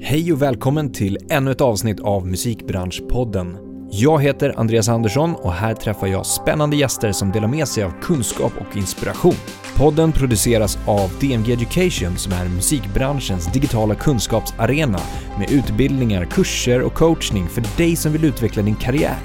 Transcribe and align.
Hej 0.00 0.32
och 0.32 0.42
välkommen 0.42 0.92
till 0.92 1.18
ännu 1.30 1.50
ett 1.50 1.60
avsnitt 1.60 2.00
av 2.00 2.26
Musikbranschpodden. 2.26 3.56
Jag 3.90 4.22
heter 4.22 4.54
Andreas 4.56 4.88
Andersson 4.88 5.34
och 5.34 5.52
här 5.52 5.74
träffar 5.74 6.06
jag 6.06 6.26
spännande 6.26 6.76
gäster 6.76 7.12
som 7.12 7.32
delar 7.32 7.48
med 7.48 7.68
sig 7.68 7.84
av 7.84 7.92
kunskap 8.02 8.52
och 8.60 8.76
inspiration. 8.76 9.34
Podden 9.76 10.12
produceras 10.12 10.78
av 10.86 11.10
DMG 11.20 11.52
Education 11.52 12.16
som 12.16 12.32
är 12.32 12.48
musikbranschens 12.48 13.52
digitala 13.52 13.94
kunskapsarena 13.94 15.00
med 15.38 15.50
utbildningar, 15.50 16.24
kurser 16.24 16.82
och 16.82 16.94
coachning 16.94 17.48
för 17.48 17.76
dig 17.76 17.96
som 17.96 18.12
vill 18.12 18.24
utveckla 18.24 18.62
din 18.62 18.76
karriär. 18.76 19.18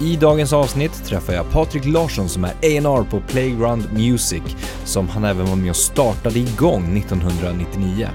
I 0.00 0.16
dagens 0.16 0.52
avsnitt 0.52 1.04
träffar 1.04 1.32
jag 1.32 1.50
Patrik 1.50 1.84
Larsson 1.84 2.28
som 2.28 2.44
är 2.44 2.50
A&R 2.50 3.06
på 3.10 3.20
Playground 3.28 3.92
Music 3.92 4.42
som 4.84 5.08
han 5.08 5.24
även 5.24 5.46
var 5.46 5.56
med 5.56 5.70
och 5.70 5.76
startade 5.76 6.38
igång 6.38 6.96
1999. 6.96 8.08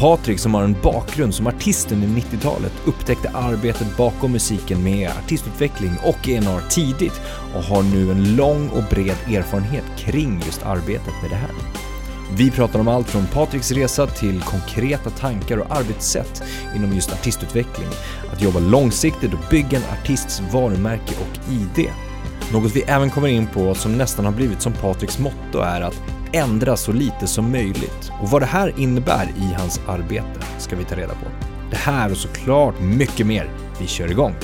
Patrik 0.00 0.38
som 0.38 0.54
har 0.54 0.62
en 0.62 0.76
bakgrund 0.82 1.34
som 1.34 1.46
artist 1.46 1.92
under 1.92 2.08
90-talet 2.08 2.72
upptäckte 2.86 3.28
arbetet 3.28 3.96
bakom 3.96 4.32
musiken 4.32 4.82
med 4.82 5.10
artistutveckling 5.10 5.90
och 6.04 6.28
ENR 6.28 6.68
tidigt 6.70 7.20
och 7.54 7.62
har 7.62 7.82
nu 7.82 8.10
en 8.10 8.36
lång 8.36 8.68
och 8.68 8.82
bred 8.90 9.16
erfarenhet 9.36 9.84
kring 9.96 10.42
just 10.46 10.66
arbetet 10.66 11.14
med 11.22 11.30
det 11.30 11.36
här. 11.36 11.50
Vi 12.36 12.50
pratar 12.50 12.80
om 12.80 12.88
allt 12.88 13.08
från 13.08 13.26
Patriks 13.26 13.72
resa 13.72 14.06
till 14.06 14.42
konkreta 14.42 15.10
tankar 15.10 15.56
och 15.56 15.76
arbetssätt 15.76 16.42
inom 16.76 16.92
just 16.92 17.12
artistutveckling, 17.12 17.88
att 18.32 18.42
jobba 18.42 18.60
långsiktigt 18.60 19.32
och 19.32 19.50
bygga 19.50 19.78
en 19.78 19.98
artists 20.00 20.42
varumärke 20.52 21.14
och 21.20 21.52
ID. 21.52 21.90
Något 22.52 22.76
vi 22.76 22.82
även 22.82 23.10
kommer 23.10 23.28
in 23.28 23.46
på 23.46 23.74
som 23.74 23.98
nästan 23.98 24.24
har 24.24 24.32
blivit 24.32 24.62
som 24.62 24.72
Patriks 24.72 25.18
motto 25.18 25.58
är 25.58 25.80
att 25.80 26.02
ändra 26.32 26.76
så 26.76 26.92
lite 26.92 27.26
som 27.26 27.52
möjligt. 27.52 28.12
Och 28.22 28.28
vad 28.28 28.42
det 28.42 28.46
här 28.46 28.74
innebär 28.78 29.28
i 29.38 29.54
hans 29.56 29.80
arbete 29.88 30.40
ska 30.58 30.76
vi 30.76 30.84
ta 30.84 30.96
reda 30.96 31.08
på. 31.14 31.26
Det 31.70 31.76
här 31.76 32.10
och 32.10 32.16
såklart 32.16 32.80
mycket 32.80 33.26
mer. 33.26 33.50
Vi 33.80 33.86
kör 33.86 34.10
igång! 34.10 34.34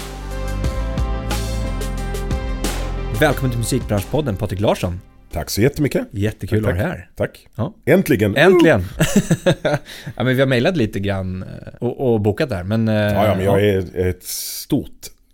Välkommen 3.20 3.50
till 3.50 3.58
Musikbranschpodden 3.58 4.36
Patrik 4.36 4.60
Larsson. 4.60 5.00
Tack 5.32 5.50
så 5.50 5.60
jättemycket. 5.62 6.06
Jättekul 6.10 6.58
att 6.58 6.64
ha 6.64 6.72
dig 6.72 6.82
här. 6.82 7.10
Tack. 7.16 7.48
Ja. 7.54 7.74
Äntligen. 7.84 8.36
Äntligen! 8.36 8.84
ja, 10.16 10.24
men 10.24 10.26
vi 10.26 10.40
har 10.40 10.46
mejlat 10.46 10.76
lite 10.76 11.00
grann 11.00 11.42
eh, 11.42 11.48
och, 11.80 12.12
och 12.14 12.20
bokat 12.20 12.48
där. 12.48 12.64
Men, 12.64 12.88
eh, 12.88 12.94
Ja, 12.94 13.26
ja, 13.26 13.34
men 13.34 13.44
jag 13.44 13.64
är 13.64 14.06
ett 14.08 14.24
stort 14.24 14.90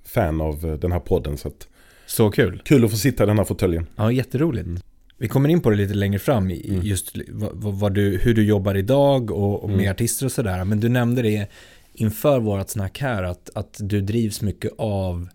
fan 0.06 0.40
av 0.40 0.66
eh, 0.66 0.72
den 0.72 0.92
här 0.92 1.00
podden. 1.00 1.36
Så 1.38 1.48
att, 1.48 1.68
Så 2.06 2.30
kul. 2.30 2.62
kul 2.64 2.84
att 2.84 2.90
få 2.90 2.96
sitta 2.96 3.22
i 3.22 3.26
den 3.26 3.38
här 3.38 3.44
fåtöljen. 3.44 3.86
Ja, 3.96 4.12
jätteroligt. 4.12 4.68
Vi 5.20 5.28
kommer 5.28 5.48
in 5.48 5.60
på 5.60 5.70
det 5.70 5.76
lite 5.76 5.94
längre 5.94 6.18
fram, 6.18 6.50
i 6.50 6.68
Mm. 6.68 6.82
just 6.86 7.16
vad, 7.28 7.52
vad, 7.74 7.94
du, 7.94 8.18
hur 8.22 8.34
du 8.34 8.44
jobbar 8.44 8.74
idag 8.74 9.30
och, 9.30 9.62
och 9.62 9.68
med 9.70 9.78
Mm. 9.80 9.90
artister 9.92 10.26
och 10.26 10.32
sådär. 10.32 10.64
Men 10.64 10.80
du 10.80 10.88
nämnde 10.88 11.22
det 11.22 11.46
inför 11.92 12.40
vårt 12.40 12.68
snack 12.68 12.98
här, 12.98 13.22
att, 13.22 13.50
att 13.54 13.76
du 13.80 14.00
drivs 14.00 14.42
mycket 14.42 14.72
av 14.78 15.28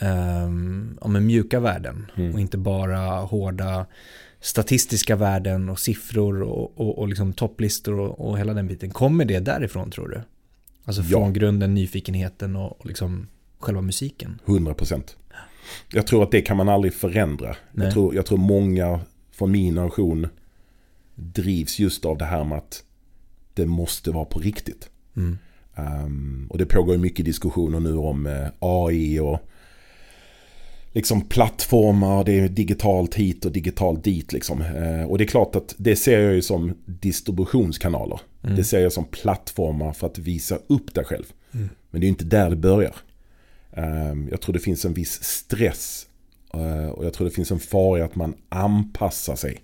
um, 0.00 0.98
ja, 1.00 1.08
mjuka 1.08 1.60
värden 1.60 2.06
Mm. 2.16 2.34
och 2.34 2.40
inte 2.40 2.58
bara 2.58 2.98
hårda 3.20 3.86
statistiska 4.40 5.16
värden 5.16 5.68
och 5.68 5.78
siffror 5.80 6.42
och, 6.42 6.80
och, 6.80 6.98
och 6.98 7.08
liksom 7.08 7.32
topplistor 7.32 8.00
och, 8.00 8.28
och 8.30 8.38
hela 8.38 8.54
den 8.54 8.66
biten. 8.66 8.90
Kommer 8.90 9.24
det 9.24 9.38
därifrån 9.40 9.90
tror 9.90 10.08
du? 10.08 10.20
Alltså 10.84 11.02
Ja. 11.02 11.08
från 11.08 11.32
grunden, 11.32 11.74
nyfikenheten 11.74 12.56
och, 12.56 12.80
och 12.80 12.86
liksom 12.86 13.26
själva 13.58 13.80
musiken? 13.80 14.38
100 14.46 14.74
procent. 14.74 15.16
Jag 15.92 16.06
tror 16.06 16.22
att 16.22 16.30
det 16.30 16.40
kan 16.40 16.56
man 16.56 16.68
aldrig 16.68 16.94
förändra. 16.94 17.56
Jag 17.72 17.92
tror, 17.92 18.14
jag 18.14 18.26
tror 18.26 18.38
många 18.38 19.00
från 19.38 19.50
min 19.50 19.64
generation 19.74 20.28
drivs 21.14 21.78
just 21.78 22.04
av 22.04 22.18
det 22.18 22.24
här 22.24 22.44
med 22.44 22.58
att 22.58 22.82
det 23.54 23.66
måste 23.66 24.10
vara 24.10 24.24
på 24.24 24.38
riktigt. 24.38 24.90
Mm. 25.16 25.38
Ehm, 25.76 26.46
och 26.50 26.58
det 26.58 26.66
pågår 26.66 26.96
mycket 26.96 27.24
diskussioner 27.24 27.80
nu 27.80 27.96
om 27.96 28.26
eh, 28.26 28.48
AI 28.58 29.20
och 29.20 29.38
liksom 30.92 31.20
plattformar, 31.20 32.24
det 32.24 32.32
är 32.32 32.48
digitalt 32.48 33.14
hit 33.14 33.44
och 33.44 33.52
digitalt 33.52 34.04
dit 34.04 34.32
liksom. 34.32 34.62
Eh, 34.62 35.04
och 35.04 35.18
det 35.18 35.24
är 35.24 35.28
klart 35.28 35.56
att 35.56 35.74
det 35.78 35.96
ser 35.96 36.20
jag 36.20 36.34
ju 36.34 36.42
som 36.42 36.74
distributionskanaler. 36.84 38.20
Mm. 38.42 38.56
Det 38.56 38.64
ser 38.64 38.80
jag 38.80 38.92
som 38.92 39.04
plattformar 39.04 39.92
för 39.92 40.06
att 40.06 40.18
visa 40.18 40.58
upp 40.66 40.94
dig 40.94 41.04
själv. 41.04 41.24
Mm. 41.54 41.68
Men 41.90 42.00
det 42.00 42.06
är 42.06 42.08
inte 42.08 42.24
där 42.24 42.50
det 42.50 42.56
börjar. 42.56 42.96
Ehm, 43.72 44.28
jag 44.30 44.40
tror 44.40 44.52
det 44.52 44.60
finns 44.60 44.84
en 44.84 44.94
viss 44.94 45.24
stress 45.24 46.06
och 46.92 47.04
jag 47.04 47.12
tror 47.12 47.24
det 47.24 47.34
finns 47.34 47.50
en 47.50 47.58
fara 47.58 47.98
i 47.98 48.02
att 48.02 48.14
man 48.14 48.34
anpassar 48.48 49.36
sig 49.36 49.62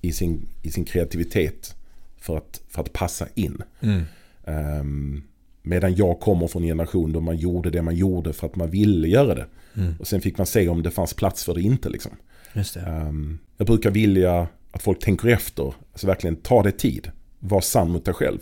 i 0.00 0.12
sin, 0.12 0.46
i 0.62 0.70
sin 0.70 0.84
kreativitet 0.84 1.74
för 2.20 2.36
att, 2.36 2.60
för 2.68 2.82
att 2.82 2.92
passa 2.92 3.26
in. 3.34 3.62
Mm. 3.80 4.02
Um, 4.44 5.22
medan 5.62 5.94
jag 5.94 6.20
kommer 6.20 6.46
från 6.46 6.62
en 6.62 6.68
generation 6.68 7.12
då 7.12 7.20
man 7.20 7.36
gjorde 7.36 7.70
det 7.70 7.82
man 7.82 7.96
gjorde 7.96 8.32
för 8.32 8.46
att 8.46 8.56
man 8.56 8.70
ville 8.70 9.08
göra 9.08 9.34
det. 9.34 9.46
Mm. 9.76 9.94
Och 10.00 10.06
sen 10.06 10.20
fick 10.20 10.38
man 10.38 10.46
se 10.46 10.68
om 10.68 10.82
det 10.82 10.90
fanns 10.90 11.14
plats 11.14 11.44
för 11.44 11.54
det 11.54 11.62
inte. 11.62 11.88
Liksom. 11.88 12.12
Det. 12.52 12.76
Um, 12.80 13.38
jag 13.56 13.66
brukar 13.66 13.90
vilja 13.90 14.48
att 14.70 14.82
folk 14.82 15.04
tänker 15.04 15.28
efter. 15.28 15.74
Alltså 15.92 16.06
verkligen 16.06 16.36
ta 16.36 16.62
det 16.62 16.72
tid. 16.72 17.10
Var 17.38 17.60
sann 17.60 17.90
mot 17.90 18.04
dig 18.04 18.14
själv. 18.14 18.38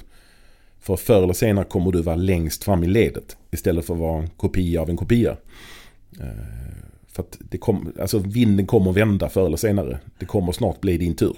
För 0.79 0.97
förr 0.97 1.23
eller 1.23 1.35
senare 1.35 1.65
kommer 1.65 1.93
du 1.93 2.03
vara 2.03 2.17
längst 2.17 2.65
fram 2.65 2.85
i 2.85 2.87
ledet. 2.87 3.37
Istället 3.51 3.85
för 3.85 3.95
att 3.95 4.01
vara 4.01 4.23
en 4.23 4.29
kopia 4.29 4.81
av 4.81 4.91
en 4.91 4.97
kopia. 4.97 5.37
Uh, 6.21 6.62
för 7.13 7.23
att 7.23 7.39
det 7.51 7.59
kom, 7.59 7.93
alltså 8.01 8.19
vinden 8.19 8.67
kommer 8.67 8.93
vända 8.93 9.29
förr 9.29 9.47
eller 9.47 9.57
senare. 9.57 9.99
Det 10.19 10.27
kommer 10.27 10.53
snart 10.53 10.81
bli 10.81 10.99
din 10.99 11.15
tur. 11.15 11.37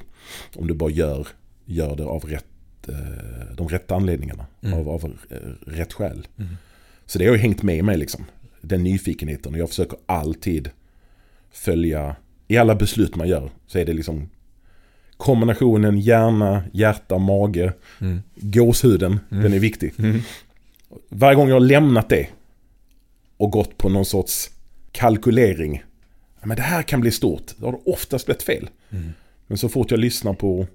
Om 0.56 0.66
du 0.66 0.74
bara 0.74 0.90
gör, 0.90 1.28
gör 1.64 1.96
det 1.96 2.04
av 2.04 2.24
rätt, 2.24 2.46
eh, 2.88 3.54
de 3.56 3.68
rätta 3.68 3.94
anledningarna. 3.94 4.46
Mm. 4.62 4.78
Av, 4.78 4.88
av 4.88 5.04
eh, 5.30 5.36
rätt 5.66 5.92
skäl. 5.92 6.26
Mm. 6.38 6.56
Så 7.06 7.18
det 7.18 7.26
har 7.26 7.32
ju 7.34 7.40
hängt 7.40 7.62
med 7.62 7.84
mig 7.84 7.96
liksom. 7.98 8.24
Den 8.60 8.82
nyfikenheten. 8.84 9.52
Och 9.54 9.58
jag 9.60 9.68
försöker 9.68 9.98
alltid 10.06 10.70
följa, 11.50 12.16
i 12.48 12.56
alla 12.56 12.74
beslut 12.74 13.16
man 13.16 13.28
gör, 13.28 13.50
så 13.66 13.78
är 13.78 13.84
det 13.84 13.92
liksom 13.92 14.28
kombinationen 15.16 16.00
hjärna, 16.00 16.62
hjärta, 16.72 17.18
mage, 17.18 17.72
Mm. 18.00 18.22
gåshuden. 18.36 19.20
Mm. 19.30 19.42
Den 19.42 19.52
är 19.52 19.58
viktig. 19.58 19.92
Mm. 19.98 20.20
Varje 21.08 21.36
gång 21.36 21.48
jag 21.48 21.54
har 21.54 21.60
lämnat 21.60 22.08
det 22.08 22.28
och 23.36 23.50
gått 23.50 23.78
på 23.78 23.88
någon 23.88 24.04
sorts 24.04 24.50
kalkylering. 24.94 25.82
Ja, 26.40 26.46
men 26.46 26.56
det 26.56 26.62
här 26.62 26.82
kan 26.82 27.00
bli 27.00 27.10
stort. 27.10 27.52
Då 27.56 27.66
har 27.66 27.72
det 27.72 27.78
oftast 27.86 28.26
blivit 28.26 28.42
fel. 28.42 28.68
Mm. 28.90 29.12
Men 29.46 29.58
så 29.58 29.68
fort 29.68 29.90
jag 29.90 30.00
lyssnar 30.00 30.34
på 30.34 30.66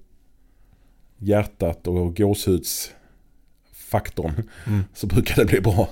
hjärtat 1.17 1.87
och 1.87 2.15
gåshudsfaktorn 2.17 4.33
Mm. 4.67 4.83
så 4.93 5.07
brukar 5.07 5.35
det 5.35 5.45
bli 5.45 5.61
bra. 5.61 5.89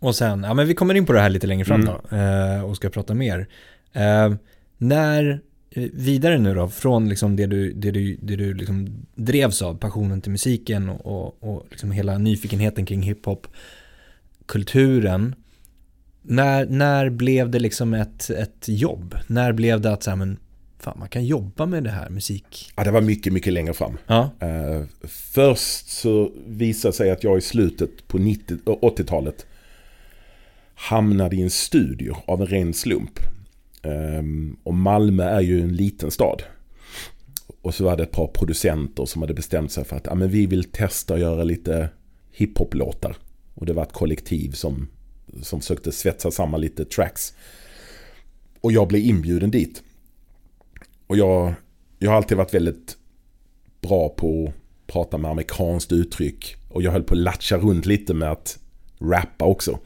Och 0.00 0.16
sen, 0.16 0.42
ja 0.42 0.54
men 0.54 0.66
vi 0.68 0.74
kommer 0.74 0.94
in 0.94 1.06
på 1.06 1.12
det 1.12 1.20
här 1.20 1.30
lite 1.30 1.46
längre 1.46 1.64
fram 1.64 1.80
Mm. 1.80 1.94
då 2.10 2.16
eh, 2.16 2.64
och 2.64 2.76
ska 2.76 2.88
prata 2.90 3.14
mer. 3.14 3.48
Eh, 3.92 4.34
när, 4.78 5.40
eh, 5.70 5.88
vidare 5.92 6.38
nu 6.38 6.54
då, 6.54 6.68
från 6.68 7.08
liksom 7.08 7.36
det 7.36 7.46
du, 7.46 7.72
det 7.72 7.90
du, 7.90 8.16
det 8.22 8.36
du 8.36 8.54
liksom 8.54 9.06
drevs 9.14 9.62
av, 9.62 9.78
passionen 9.78 10.20
till 10.20 10.32
musiken 10.32 10.88
och, 10.88 11.06
och, 11.06 11.36
och 11.54 11.66
liksom 11.70 11.90
hela 11.92 12.18
nyfikenheten 12.18 12.86
kring 12.86 13.02
hiphop-kulturen. 13.02 15.34
När, 16.30 16.66
när 16.66 17.10
blev 17.10 17.50
det 17.50 17.58
liksom 17.58 17.94
ett, 17.94 18.30
ett 18.30 18.64
jobb? 18.66 19.14
När 19.26 19.52
blev 19.52 19.80
det 19.80 19.92
att 19.92 20.02
så 20.02 20.10
här, 20.10 20.16
men 20.16 20.38
fan, 20.78 20.96
man 20.98 21.08
kan 21.08 21.24
jobba 21.24 21.66
med 21.66 21.84
det 21.84 21.90
här, 21.90 22.10
musik? 22.10 22.72
Ja, 22.76 22.84
det 22.84 22.90
var 22.90 23.00
mycket, 23.00 23.32
mycket 23.32 23.52
längre 23.52 23.74
fram. 23.74 23.98
Ja, 24.06 24.30
Eh, 24.40 24.82
först 25.08 25.88
så 25.88 26.32
visade 26.46 26.94
sig 26.94 27.10
att 27.10 27.24
jag 27.24 27.38
i 27.38 27.40
slutet 27.40 28.08
på 28.08 28.18
90 28.18 28.56
och 28.64 28.98
80-talet 28.98 29.46
hamnade 30.74 31.36
i 31.36 31.42
en 31.42 31.50
studio 31.50 32.16
av 32.26 32.40
en 32.40 32.46
ren 32.46 32.74
slump. 32.74 33.18
Ehm, 33.82 34.56
och 34.62 34.74
Malmö 34.74 35.24
är 35.24 35.40
ju 35.40 35.62
en 35.62 35.76
liten 35.76 36.10
stad. 36.10 36.42
Och 37.62 37.74
så 37.74 37.84
var 37.84 37.96
det 37.96 38.02
ett 38.02 38.12
par 38.12 38.26
producenter 38.26 39.04
som 39.04 39.22
hade 39.22 39.34
bestämt 39.34 39.72
sig 39.72 39.84
för 39.84 39.96
att 39.96 40.06
ja, 40.06 40.14
men 40.14 40.30
vi 40.30 40.46
vill 40.46 40.64
testa 40.64 41.14
att 41.14 41.20
göra 41.20 41.44
lite 41.44 41.88
hiphop-låtar. 42.32 43.16
Och 43.54 43.66
det 43.66 43.72
var 43.72 43.82
ett 43.82 43.92
kollektiv 43.92 44.50
som, 44.50 44.88
som 45.42 45.60
försökte 45.60 45.92
svetsa 45.92 46.30
samman 46.30 46.60
lite 46.60 46.84
tracks. 46.84 47.34
Och 48.60 48.72
jag 48.72 48.88
blev 48.88 49.02
inbjuden 49.02 49.50
dit. 49.50 49.82
Och 51.06 51.16
jag, 51.16 51.54
jag 51.98 52.10
har 52.10 52.16
alltid 52.16 52.36
varit 52.36 52.54
väldigt 52.54 52.96
bra 53.80 54.08
på 54.08 54.44
att 54.48 54.92
prata 54.92 55.18
med 55.18 55.30
amerikanskt 55.30 55.92
uttryck. 55.92 56.56
Och 56.68 56.82
jag 56.82 56.92
höll 56.92 57.02
på 57.02 57.14
att 57.14 57.20
latcha 57.20 57.56
runt 57.56 57.86
lite 57.86 58.14
med 58.14 58.30
att 58.32 58.58
rappa 59.00 59.44
också. 59.44 59.78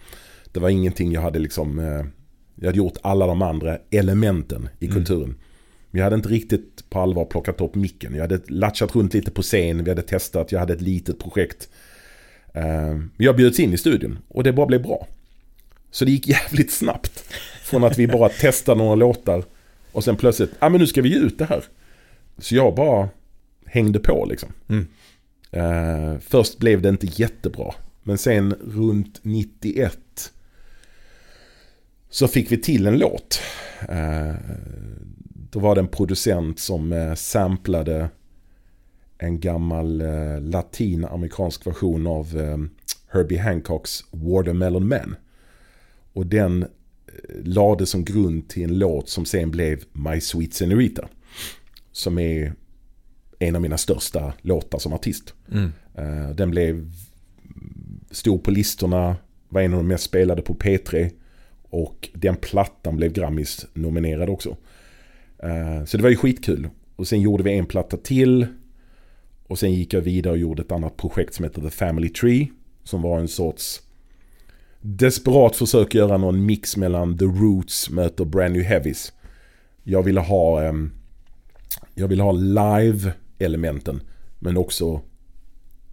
Det 0.52 0.60
var 0.60 0.68
ingenting 0.68 1.12
jag 1.12 1.20
hade 1.20 1.38
liksom... 1.38 1.78
Eh, 1.78 2.04
jag 2.54 2.66
hade 2.66 2.78
gjort 2.78 2.96
alla 3.02 3.26
de 3.26 3.42
andra 3.42 3.78
elementen 3.90 4.68
i 4.78 4.84
Mm. 4.86 4.96
kulturen. 4.96 5.34
Men 5.90 5.98
jag 5.98 6.04
hade 6.04 6.16
inte 6.16 6.28
riktigt 6.28 6.90
på 6.90 7.00
allvar 7.00 7.24
plockat 7.24 7.60
upp 7.60 7.74
micken. 7.74 8.14
Jag 8.14 8.20
hade 8.20 8.40
latchat 8.48 8.94
runt 8.96 9.14
lite 9.14 9.30
på 9.30 9.42
scen, 9.42 9.84
vi 9.84 9.90
hade 9.90 10.02
testat, 10.02 10.52
jag 10.52 10.60
hade 10.60 10.72
ett 10.72 10.80
litet 10.80 11.18
projekt. 11.18 11.68
Eh, 12.54 12.62
Men 12.94 13.10
jag 13.16 13.36
bjöds 13.36 13.60
in 13.60 13.72
i 13.72 13.78
studion 13.78 14.18
och 14.28 14.44
det 14.44 14.52
bara 14.52 14.66
blev 14.66 14.82
bra. 14.82 15.06
Så 15.92 16.04
det 16.04 16.10
gick 16.10 16.28
jävligt 16.28 16.72
snabbt. 16.72 17.24
Från 17.62 17.84
att 17.84 17.98
vi 17.98 18.06
bara 18.06 18.28
testade 18.28 18.78
några 18.78 18.94
låtar 18.94 19.44
och 19.92 20.04
sen 20.04 20.16
plötsligt, 20.16 20.50
ja 20.50 20.66
ah, 20.66 20.68
men 20.68 20.80
nu 20.80 20.86
ska 20.86 21.02
vi 21.02 21.08
ge 21.08 21.18
ut 21.18 21.38
det 21.38 21.44
här. 21.44 21.64
Så 22.38 22.54
jag 22.54 22.74
bara 22.74 23.08
hängde 23.66 23.98
på 23.98 24.26
liksom. 24.30 24.52
Mm. 24.68 24.86
Eh, 25.50 26.18
först 26.20 26.58
blev 26.58 26.82
det 26.82 26.88
inte 26.88 27.06
jättebra. 27.06 27.74
Men 28.02 28.18
sen 28.18 28.52
runt 28.52 29.20
91 29.22 30.32
så 32.10 32.28
fick 32.28 32.52
vi 32.52 32.56
till 32.56 32.86
en 32.86 32.98
låt. 32.98 33.40
Eh, 33.88 34.34
då 35.50 35.58
var 35.58 35.74
det 35.74 35.80
en 35.80 35.88
producent 35.88 36.60
som 36.60 36.92
eh, 36.92 37.14
samplade 37.14 38.08
en 39.18 39.40
gammal 39.40 40.02
latinamerikansk 40.40 41.66
version 41.66 42.06
av 42.06 42.26
Herbie 43.08 43.38
Hancocks 43.38 44.04
Watermelon 44.10 44.88
Man. 44.88 45.16
Och 46.12 46.26
den 46.26 46.67
lade 47.44 47.87
som 47.87 48.05
grund 48.05 48.49
till 48.49 48.62
en 48.62 48.79
låt 48.79 49.09
som 49.09 49.25
sen 49.25 49.50
blev 49.50 49.85
My 49.93 50.20
Sweet 50.20 50.55
Senorita. 50.55 51.09
Som 51.93 52.19
är 52.19 52.55
en 53.38 53.56
av 53.56 53.62
mina 53.62 53.79
största 53.79 54.32
låtar 54.43 54.79
som 54.79 54.93
artist. 54.93 55.35
Mm. 55.53 55.73
Den 56.37 56.50
blev 56.50 56.91
stor 58.11 58.38
på 58.38 58.50
listorna, 58.50 59.17
var 59.49 59.61
en 59.61 59.73
av 59.73 59.79
de 59.79 59.88
mest 59.88 60.05
spelade 60.05 60.43
på 60.43 60.55
P3. 60.55 61.11
Och 61.62 62.09
den 62.14 62.37
plattan 62.37 62.97
blev 62.97 63.12
Grammis 63.12 63.67
nominerad 63.75 64.31
också. 64.31 64.56
Uh, 65.44 65.85
så 65.85 65.97
det 65.97 66.03
var 66.03 66.11
ju 66.11 66.17
skitkul. 66.17 66.69
Och 66.97 67.09
sen 67.09 67.20
gjorde 67.20 67.43
vi 67.43 67.53
en 67.53 67.67
platta 67.67 67.97
till. 67.97 68.47
Och 69.47 69.59
sen 69.59 69.73
gick 69.73 69.94
jag 69.94 70.00
vidare 70.00 70.32
och 70.32 70.38
gjorde 70.38 70.62
ett 70.62 70.73
annat 70.73 70.97
projekt 70.97 71.35
som 71.35 71.44
heter 71.44 71.62
The 71.62 71.70
Family 71.70 72.09
Tree. 72.09 72.49
Som 72.85 73.03
var 73.03 73.20
en 73.20 73.29
sorts 73.29 73.82
desperat 74.82 75.56
försök 75.56 75.94
göra 75.94 76.17
någon 76.17 76.46
mix 76.46 76.76
mellan 76.76 77.19
The 77.19 77.25
Roots 77.25 77.90
möter 77.90 78.25
Brand 78.25 78.52
New 78.52 78.62
Heavies. 78.62 79.12
Jag 79.82 80.02
ville 80.02 80.20
ha, 80.20 80.69
um, 80.69 80.93
jag 81.94 82.08
ville 82.08 82.23
ha 82.23 82.32
live-elementen 82.32 84.00
men 84.38 84.56
också 84.56 85.00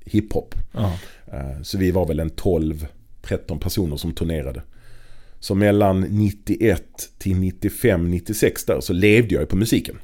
hiphop. 0.05 0.55
Uh, 1.33 1.61
så 1.61 1.77
vi 1.77 1.91
var 1.91 2.07
väl 2.07 2.19
en 2.19 2.31
12-13 2.31 2.87
personer 3.59 3.97
som 3.97 4.13
turnerade. 4.13 4.61
Så 5.39 5.55
mellan 5.55 6.01
91 6.01 6.83
till 7.17 7.35
95, 7.35 8.11
96 8.11 8.65
där 8.65 8.81
så 8.81 8.93
levde 8.93 9.33
jag 9.33 9.41
ju 9.41 9.47
på 9.47 9.55
musiken. 9.55 9.99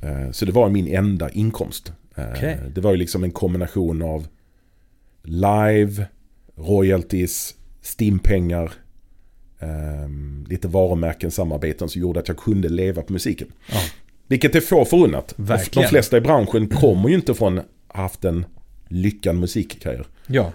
Eh, 0.00 0.30
så 0.30 0.44
det 0.44 0.52
var 0.52 0.68
min 0.68 0.86
enda 0.86 1.30
inkomst. 1.30 1.92
Eh, 2.16 2.30
okay. 2.30 2.56
Det 2.74 2.80
var 2.80 2.90
ju 2.90 2.96
liksom 2.96 3.24
en 3.24 3.30
kombination 3.30 4.02
av 4.02 4.26
live, 5.22 6.06
royalties, 6.56 7.54
stimpengar, 7.82 8.72
ehm, 9.60 10.46
lite 10.48 10.68
varumärken, 10.68 11.30
samarbeten 11.30 11.88
som 11.88 12.00
gjorde 12.00 12.20
att 12.20 12.28
jag 12.28 12.36
kunde 12.36 12.68
leva 12.68 13.02
på 13.02 13.12
musiken. 13.12 13.48
Ja. 13.72 13.80
Vilket 14.26 14.54
är 14.54 14.60
få 14.60 14.84
förunnat. 14.84 15.34
Verkligen. 15.36 15.86
De 15.86 15.88
flesta 15.88 16.16
i 16.16 16.20
branschen 16.20 16.68
kommer 16.68 17.08
ju 17.08 17.14
inte 17.14 17.34
från 17.34 17.60
haft 17.88 18.24
en 18.24 18.44
lyckad 18.88 19.36
musikkarriär. 19.36 20.06
Ja. 20.26 20.52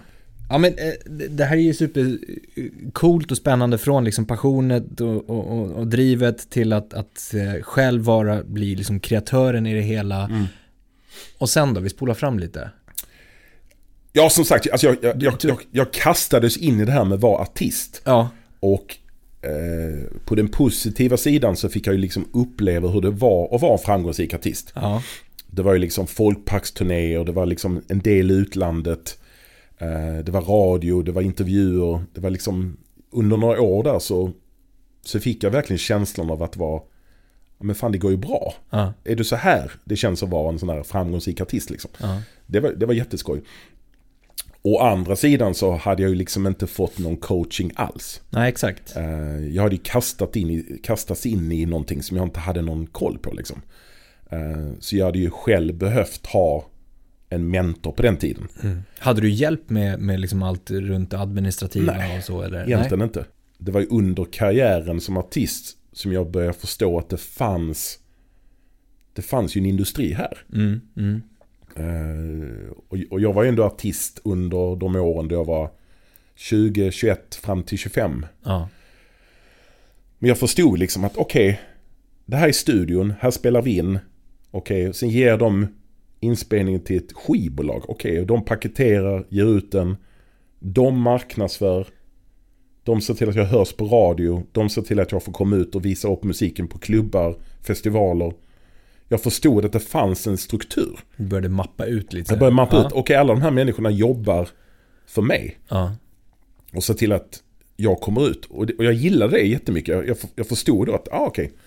Ja 0.48 0.58
men 0.58 0.74
eh, 0.74 1.12
det 1.30 1.44
här 1.44 1.56
är 1.56 1.60
ju 1.60 1.74
supercoolt 1.74 3.30
och 3.30 3.36
spännande 3.36 3.78
från 3.78 4.04
liksom 4.04 4.24
passionet 4.24 5.00
och, 5.00 5.30
och, 5.30 5.70
och 5.72 5.86
drivet 5.86 6.50
till 6.50 6.72
att, 6.72 6.94
att 6.94 7.34
eh, 7.34 7.62
själv 7.62 8.02
vara, 8.02 8.42
bli 8.44 8.74
liksom 8.74 9.00
kreatören 9.00 9.66
i 9.66 9.74
det 9.74 9.80
hela. 9.80 10.24
Mm. 10.24 10.44
Och 11.38 11.48
sen 11.48 11.74
då, 11.74 11.80
vi 11.80 11.88
spolar 11.88 12.14
fram 12.14 12.38
lite. 12.38 12.70
Ja 14.16 14.30
som 14.30 14.44
sagt, 14.44 14.70
alltså 14.70 14.86
jag, 14.86 14.96
jag, 15.02 15.22
jag, 15.22 15.34
jag, 15.40 15.58
jag 15.70 15.92
kastades 15.92 16.56
in 16.56 16.80
i 16.80 16.84
det 16.84 16.92
här 16.92 17.04
med 17.04 17.14
att 17.14 17.20
vara 17.20 17.42
artist. 17.42 18.02
Ja. 18.04 18.28
Och 18.60 18.96
eh, 19.42 20.18
på 20.24 20.34
den 20.34 20.48
positiva 20.48 21.16
sidan 21.16 21.56
så 21.56 21.68
fick 21.68 21.86
jag 21.86 21.94
ju 21.94 22.00
liksom 22.00 22.28
uppleva 22.32 22.88
hur 22.88 23.00
det 23.00 23.10
var 23.10 23.54
att 23.54 23.62
vara 23.62 23.72
en 23.72 23.78
framgångsrik 23.78 24.34
artist. 24.34 24.72
Ja. 24.74 25.02
Det 25.46 25.62
var 25.62 25.72
ju 25.72 25.78
liksom 25.78 26.06
folkparksturnéer, 26.06 27.24
det 27.24 27.32
var 27.32 27.46
liksom 27.46 27.82
en 27.88 27.98
del 27.98 28.30
utlandet. 28.30 29.18
Eh, 29.78 30.24
det 30.24 30.32
var 30.32 30.40
radio, 30.40 31.02
det 31.02 31.12
var 31.12 31.22
intervjuer. 31.22 32.04
Det 32.14 32.20
var 32.20 32.30
liksom 32.30 32.76
under 33.10 33.36
några 33.36 33.60
år 33.60 33.82
där 33.82 33.98
så, 33.98 34.32
så 35.04 35.20
fick 35.20 35.44
jag 35.44 35.50
verkligen 35.50 35.78
känslan 35.78 36.30
av 36.30 36.42
att 36.42 36.56
vara 36.56 36.80
men 37.58 37.74
fan 37.74 37.92
det 37.92 37.98
går 37.98 38.10
ju 38.10 38.16
bra. 38.16 38.54
Uh. 38.74 38.90
Är 39.04 39.16
du 39.16 39.24
så 39.24 39.36
här 39.36 39.72
det 39.84 39.96
känns 39.96 40.22
att 40.22 40.28
vara 40.28 40.48
en 40.48 40.58
sån 40.58 40.68
här 40.68 40.82
framgångsrik 40.82 41.40
artist 41.40 41.70
liksom. 41.70 41.90
Det, 42.46 42.60
var, 42.60 42.70
det 42.70 42.86
var 42.86 42.94
jätteskoj. 42.94 43.42
Å 44.68 44.78
andra 44.78 45.16
sidan 45.16 45.54
så 45.54 45.76
hade 45.76 46.02
jag 46.02 46.08
ju 46.08 46.14
liksom 46.14 46.46
inte 46.46 46.66
fått 46.66 46.98
någon 46.98 47.16
coaching 47.16 47.72
alls. 47.74 48.22
Nej, 48.30 48.48
exakt. 48.48 48.96
Eh, 48.96 49.46
jag 49.46 49.62
hade 49.62 49.74
ju 49.74 49.80
kastat 49.84 50.36
in 50.36 50.50
i, 50.50 50.80
kastats 50.82 51.26
in 51.26 51.52
i 51.52 51.66
någonting 51.66 52.02
som 52.02 52.16
jag 52.16 52.26
inte 52.26 52.40
hade 52.40 52.62
någon 52.62 52.86
koll 52.86 53.18
på 53.18 53.32
liksom. 53.34 53.62
Eh, 54.30 54.38
så 54.80 54.96
jag 54.96 55.06
hade 55.06 55.18
ju 55.18 55.30
själv 55.30 55.74
behövt 55.74 56.26
ha 56.26 56.66
en 57.28 57.50
mentor 57.50 57.92
på 57.92 58.02
den 58.02 58.16
tiden. 58.16 58.48
Mm. 58.62 58.78
Hade 58.98 59.20
du 59.20 59.30
hjälp 59.30 59.70
med, 59.70 60.00
med 60.00 60.20
liksom 60.20 60.42
allt 60.42 60.70
runt 60.70 61.14
administrativa 61.14 61.92
Nej, 61.92 62.18
och 62.18 62.24
så? 62.24 62.42
Eller? 62.42 62.66
egentligen 62.66 62.98
Nej? 62.98 63.06
inte. 63.06 63.24
Det 63.58 63.72
var 63.72 63.80
ju 63.80 63.86
under 63.86 64.24
karriären 64.24 65.00
som 65.00 65.16
artist 65.16 65.76
som 65.92 66.12
jag 66.12 66.30
började 66.30 66.58
förstå 66.58 66.98
att 66.98 67.08
det 67.08 67.16
fanns 67.16 67.98
det 69.12 69.22
fanns 69.22 69.56
ju 69.56 69.58
en 69.58 69.66
industri 69.66 70.12
här. 70.12 70.38
Mm, 70.52 70.80
mm. 70.96 71.22
Och, 73.04 73.12
och, 73.12 73.20
jag 73.20 73.32
var 73.32 73.42
ju 73.42 73.48
ändå 73.48 73.64
artist 73.64 74.20
under 74.24 74.76
de 74.76 74.96
åren 74.96 75.28
då 75.28 75.34
jag 75.34 75.44
var 75.44 75.70
20, 76.34 76.90
21 76.90 77.34
fram 77.34 77.62
till 77.62 77.78
25. 77.78 78.26
Ja. 78.44 78.68
Men 80.18 80.28
jag 80.28 80.38
förstod 80.38 80.78
liksom 80.78 81.04
att 81.04 81.16
okej, 81.16 81.48
okay, 81.48 81.62
det 82.26 82.36
här 82.36 82.48
är 82.48 82.52
studion, 82.52 83.14
här 83.20 83.30
spelar 83.30 83.62
vi 83.62 83.78
in. 83.78 83.98
Okej, 84.50 84.82
okay, 84.82 84.92
sen 84.92 85.08
ger 85.08 85.38
de 85.38 85.66
inspelningen 86.20 86.80
till 86.80 86.96
ett 86.96 87.12
skivbolag. 87.12 87.82
Okej, 87.88 88.12
okay, 88.12 88.24
de 88.24 88.44
paketerar, 88.44 89.26
ger 89.28 89.56
ut 89.56 89.72
den. 89.72 89.96
De 90.58 91.00
marknadsför. 91.00 91.86
De 92.82 93.00
ser 93.00 93.14
till 93.14 93.28
att 93.28 93.34
jag 93.34 93.44
hörs 93.44 93.72
på 93.72 93.84
radio. 93.84 94.42
De 94.52 94.68
ser 94.68 94.82
till 94.82 95.00
att 95.00 95.12
jag 95.12 95.22
får 95.22 95.32
komma 95.32 95.56
ut 95.56 95.74
och 95.74 95.84
visa 95.84 96.12
upp 96.12 96.24
musiken 96.24 96.68
på 96.68 96.78
klubbar, 96.78 97.36
festivaler. 97.62 98.32
Jag 99.08 99.22
förstod 99.22 99.64
att 99.64 99.72
det 99.72 99.80
fanns 99.80 100.26
en 100.26 100.38
struktur. 100.38 100.98
Du 101.16 101.24
började 101.24 101.48
mappa 101.48 101.86
ut 101.86 102.12
lite. 102.12 102.32
Jag 102.32 102.38
började 102.38 102.56
mappa 102.56 102.76
ja. 102.76 102.80
ut. 102.80 102.86
Okej, 102.86 103.00
okay, 103.00 103.16
alla 103.16 103.34
de 103.34 103.42
här 103.42 103.50
människorna 103.50 103.90
jobbar 103.90 104.48
för 105.06 105.22
mig. 105.22 105.58
Ja. 105.68 105.96
Och 106.72 106.84
se 106.84 106.94
till 106.94 107.12
att 107.12 107.42
jag 107.76 108.00
kommer 108.00 108.28
ut. 108.28 108.44
Och, 108.44 108.66
det, 108.66 108.74
och 108.74 108.84
jag 108.84 108.94
gillade 108.94 109.36
det 109.36 109.42
jättemycket. 109.42 109.94
Jag, 109.94 110.08
jag, 110.08 110.16
jag 110.34 110.46
förstod 110.46 110.86
då 110.86 110.94
att, 110.94 111.08
ah, 111.12 111.26
okej. 111.26 111.44
Okay 111.44 111.58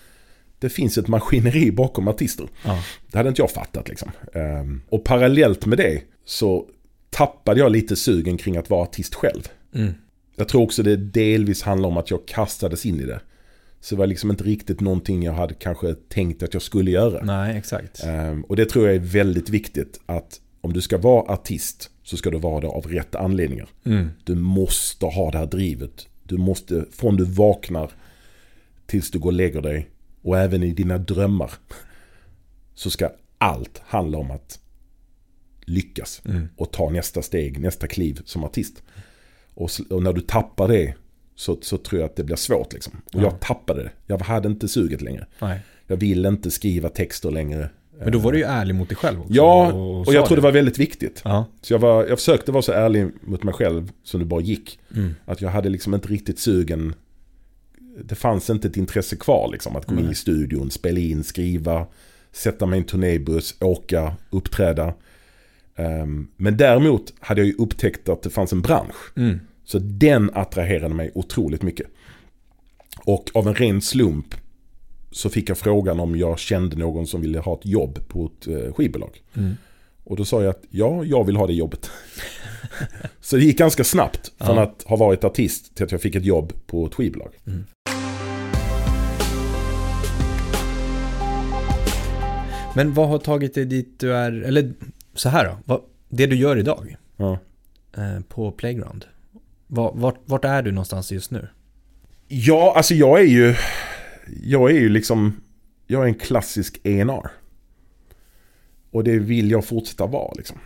det 0.60 0.68
finns 0.68 0.98
ett 0.98 1.08
maskineri 1.08 1.70
bakom 1.70 2.08
artister. 2.08 2.48
Ja. 2.64 2.82
Det 3.10 3.18
hade 3.18 3.28
inte 3.28 3.42
jag 3.42 3.50
fattat 3.50 3.88
liksom. 3.88 4.10
Um, 4.34 4.82
och 4.88 5.04
parallellt 5.04 5.66
med 5.66 5.78
det 5.78 6.02
så 6.24 6.66
tappade 7.10 7.60
jag 7.60 7.72
lite 7.72 7.96
sugen 7.96 8.36
kring 8.36 8.56
att 8.56 8.70
vara 8.70 8.82
artist 8.82 9.14
själv. 9.14 9.48
Mm. 9.74 9.94
Jag 10.36 10.48
tror 10.48 10.62
också 10.62 10.82
det 10.82 10.96
delvis 10.96 11.62
handlar 11.62 11.88
om 11.88 11.96
att 11.96 12.10
jag 12.10 12.26
kastades 12.26 12.86
in 12.86 13.00
i 13.00 13.04
det. 13.04 13.20
Så 13.80 13.94
det 13.94 13.98
var 13.98 14.06
liksom 14.06 14.30
inte 14.30 14.44
riktigt 14.44 14.80
någonting 14.80 15.22
jag 15.22 15.32
hade 15.32 15.54
kanske 15.54 15.94
tänkt 15.94 16.42
att 16.42 16.54
jag 16.54 16.62
skulle 16.62 16.90
göra. 16.90 17.24
Nej, 17.24 17.56
exakt. 17.56 18.04
Um, 18.06 18.44
och 18.44 18.56
det 18.56 18.66
tror 18.66 18.86
jag 18.86 18.94
är 18.94 19.00
väldigt 19.00 19.48
viktigt 19.48 20.00
att 20.06 20.40
om 20.60 20.72
du 20.72 20.80
ska 20.80 20.98
vara 20.98 21.32
artist 21.32 21.90
så 22.02 22.16
ska 22.16 22.30
du 22.30 22.38
vara 22.38 22.60
det 22.60 22.68
av 22.68 22.86
rätt 22.86 23.14
anledningar. 23.14 23.68
Mm. 23.84 24.08
Du 24.24 24.34
måste 24.34 25.06
ha 25.06 25.30
det 25.30 25.38
här 25.38 25.46
drivet. 25.46 26.08
Du 26.22 26.36
måste, 26.36 26.84
från 26.92 27.16
du 27.16 27.24
vaknar 27.24 27.90
tills 28.86 29.10
du 29.10 29.18
går 29.18 29.30
och 29.30 29.32
lägger 29.32 29.62
dig, 29.62 29.90
och 30.22 30.38
även 30.38 30.62
i 30.62 30.72
dina 30.72 30.98
drömmar 30.98 31.50
så 32.74 32.90
ska 32.90 33.10
allt 33.38 33.82
handla 33.84 34.18
om 34.18 34.30
att 34.30 34.60
lyckas 35.60 36.22
mm. 36.24 36.48
och 36.56 36.72
ta 36.72 36.90
nästa 36.90 37.22
steg, 37.22 37.60
nästa 37.60 37.86
kliv 37.86 38.20
som 38.24 38.44
artist. 38.44 38.82
Och, 39.54 39.70
och, 39.90 40.02
när 40.02 40.12
du 40.12 40.20
tappar 40.20 40.68
det 40.68 40.94
så, 41.40 41.58
så 41.62 41.76
tror 41.76 42.00
jag 42.00 42.10
att 42.10 42.16
det 42.16 42.24
blir 42.24 42.36
svårt 42.36 42.72
liksom. 42.72 42.92
Och 43.14 43.20
ja. 43.20 43.22
jag 43.22 43.40
tappade 43.40 43.82
det. 43.82 43.90
Jag 44.06 44.18
hade 44.18 44.48
inte 44.48 44.68
suget 44.68 45.02
längre. 45.02 45.26
Nej. 45.38 45.60
Jag 45.86 45.96
ville 45.96 46.28
inte 46.28 46.50
skriva 46.50 46.88
texter 46.88 47.30
längre. 47.30 47.70
Men 47.98 48.12
då 48.12 48.18
var 48.18 48.32
du 48.32 48.38
ju 48.38 48.44
ärlig 48.44 48.74
mot 48.74 48.88
dig 48.88 48.96
själv 48.96 49.20
också. 49.20 49.32
Ja, 49.32 49.72
och, 49.72 50.06
och 50.06 50.14
jag 50.14 50.26
tror 50.26 50.36
det 50.36 50.42
var 50.42 50.52
väldigt 50.52 50.78
viktigt. 50.78 51.20
Ja. 51.24 51.46
Så 51.62 51.72
jag, 51.72 51.78
var, 51.78 52.06
jag 52.06 52.18
försökte 52.18 52.52
vara 52.52 52.62
så 52.62 52.72
ärlig 52.72 53.10
mot 53.20 53.42
mig 53.42 53.54
själv 53.54 53.92
som 54.02 54.20
det 54.20 54.26
bara 54.26 54.40
gick. 54.40 54.78
Mm. 54.96 55.14
Att 55.24 55.40
jag 55.40 55.50
hade 55.50 55.68
liksom 55.68 55.94
inte 55.94 56.08
riktigt 56.08 56.38
sugen 56.38 56.94
det 58.04 58.14
fanns 58.14 58.50
inte 58.50 58.68
ett 58.68 58.76
intresse 58.76 59.16
kvar 59.16 59.48
liksom. 59.52 59.76
Att 59.76 59.86
gå 59.86 59.94
in 59.94 60.10
i 60.10 60.14
studion, 60.14 60.70
spela 60.70 61.00
in, 61.00 61.24
skriva, 61.24 61.86
sätta 62.32 62.66
mig 62.66 62.76
i 62.76 62.80
en 62.80 62.86
turnébuss, 62.86 63.54
åka, 63.60 64.16
uppträda. 64.30 64.94
Um, 65.76 66.30
men 66.36 66.56
däremot 66.56 67.12
hade 67.20 67.40
jag 67.40 67.46
ju 67.46 67.54
upptäckt 67.54 68.08
att 68.08 68.22
det 68.22 68.30
fanns 68.30 68.52
en 68.52 68.62
bransch. 68.62 69.16
Mm. 69.16 69.40
Så 69.70 69.78
den 69.78 70.30
attraherade 70.34 70.94
mig 70.94 71.10
otroligt 71.14 71.62
mycket. 71.62 71.86
Och 73.04 73.30
av 73.34 73.48
en 73.48 73.54
ren 73.54 73.82
slump 73.82 74.34
så 75.10 75.30
fick 75.30 75.50
jag 75.50 75.58
frågan 75.58 76.00
om 76.00 76.16
jag 76.16 76.38
kände 76.38 76.76
någon 76.76 77.06
som 77.06 77.20
ville 77.20 77.38
ha 77.38 77.54
ett 77.54 77.66
jobb 77.66 77.98
på 78.08 78.24
ett 78.24 78.46
eh, 78.46 78.72
skivbolag. 78.72 79.22
Mm. 79.34 79.56
Och 80.04 80.16
då 80.16 80.24
sa 80.24 80.42
jag 80.42 80.50
att 80.50 80.64
ja, 80.70 81.04
jag 81.04 81.24
vill 81.24 81.36
ha 81.36 81.46
det 81.46 81.52
jobbet. 81.52 81.90
så 83.20 83.36
det 83.36 83.44
gick 83.44 83.58
ganska 83.58 83.84
snabbt 83.84 84.32
från 84.38 84.56
ja. 84.56 84.62
att 84.62 84.82
ha 84.82 84.96
varit 84.96 85.24
artist 85.24 85.74
till 85.74 85.84
att 85.84 85.92
jag 85.92 86.00
fick 86.00 86.14
ett 86.14 86.24
jobb 86.24 86.52
på 86.66 86.86
ett 86.86 86.94
skivbolag. 86.94 87.34
Mm. 87.46 87.64
Men 92.74 92.94
vad 92.94 93.08
har 93.08 93.18
tagit 93.18 93.54
dig 93.54 93.64
dit 93.64 94.00
du 94.00 94.12
är, 94.12 94.32
eller 94.32 94.72
så 95.14 95.28
här 95.28 95.44
då, 95.44 95.56
vad, 95.64 95.80
det 96.08 96.26
du 96.26 96.36
gör 96.36 96.56
idag. 96.56 96.96
Ja. 97.16 97.38
eh, 97.96 98.20
på 98.28 98.52
Playground? 98.52 99.04
Var, 99.72 99.92
vart, 99.94 100.18
vart 100.24 100.44
är 100.44 100.62
du 100.62 100.72
någonstans 100.72 101.12
just 101.12 101.30
nu? 101.30 101.48
Ja, 102.28 102.72
alltså 102.76 102.94
jag 102.94 103.20
är 103.20 103.24
ju... 103.24 103.54
Jag 104.42 104.70
är 104.70 104.80
ju 104.80 104.88
liksom... 104.88 105.32
Jag 105.86 106.02
är 106.02 106.06
en 106.06 106.14
klassisk 106.14 106.80
ENR. 106.82 107.30
Och 108.90 109.04
det 109.04 109.18
vill 109.18 109.50
jag 109.50 109.64
fortsätta 109.64 110.06
vara 110.06 110.32
liksom. 110.36 110.58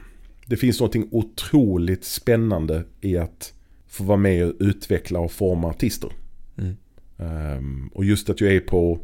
Det 0.47 0.57
finns 0.57 0.81
något 0.81 0.97
otroligt 1.11 2.05
spännande 2.05 2.85
i 3.01 3.17
att 3.17 3.53
få 3.87 4.05
vara 4.05 4.19
med 4.19 4.47
och 4.47 4.55
utveckla 4.59 5.19
och 5.19 5.33
forma 5.33 5.69
artister. 5.69 6.11
Mm. 6.59 6.77
Um, 7.17 7.91
och 7.95 8.05
just 8.05 8.31
att 8.31 8.41
jag 8.41 8.53
är 8.53 8.61
på 8.61 8.99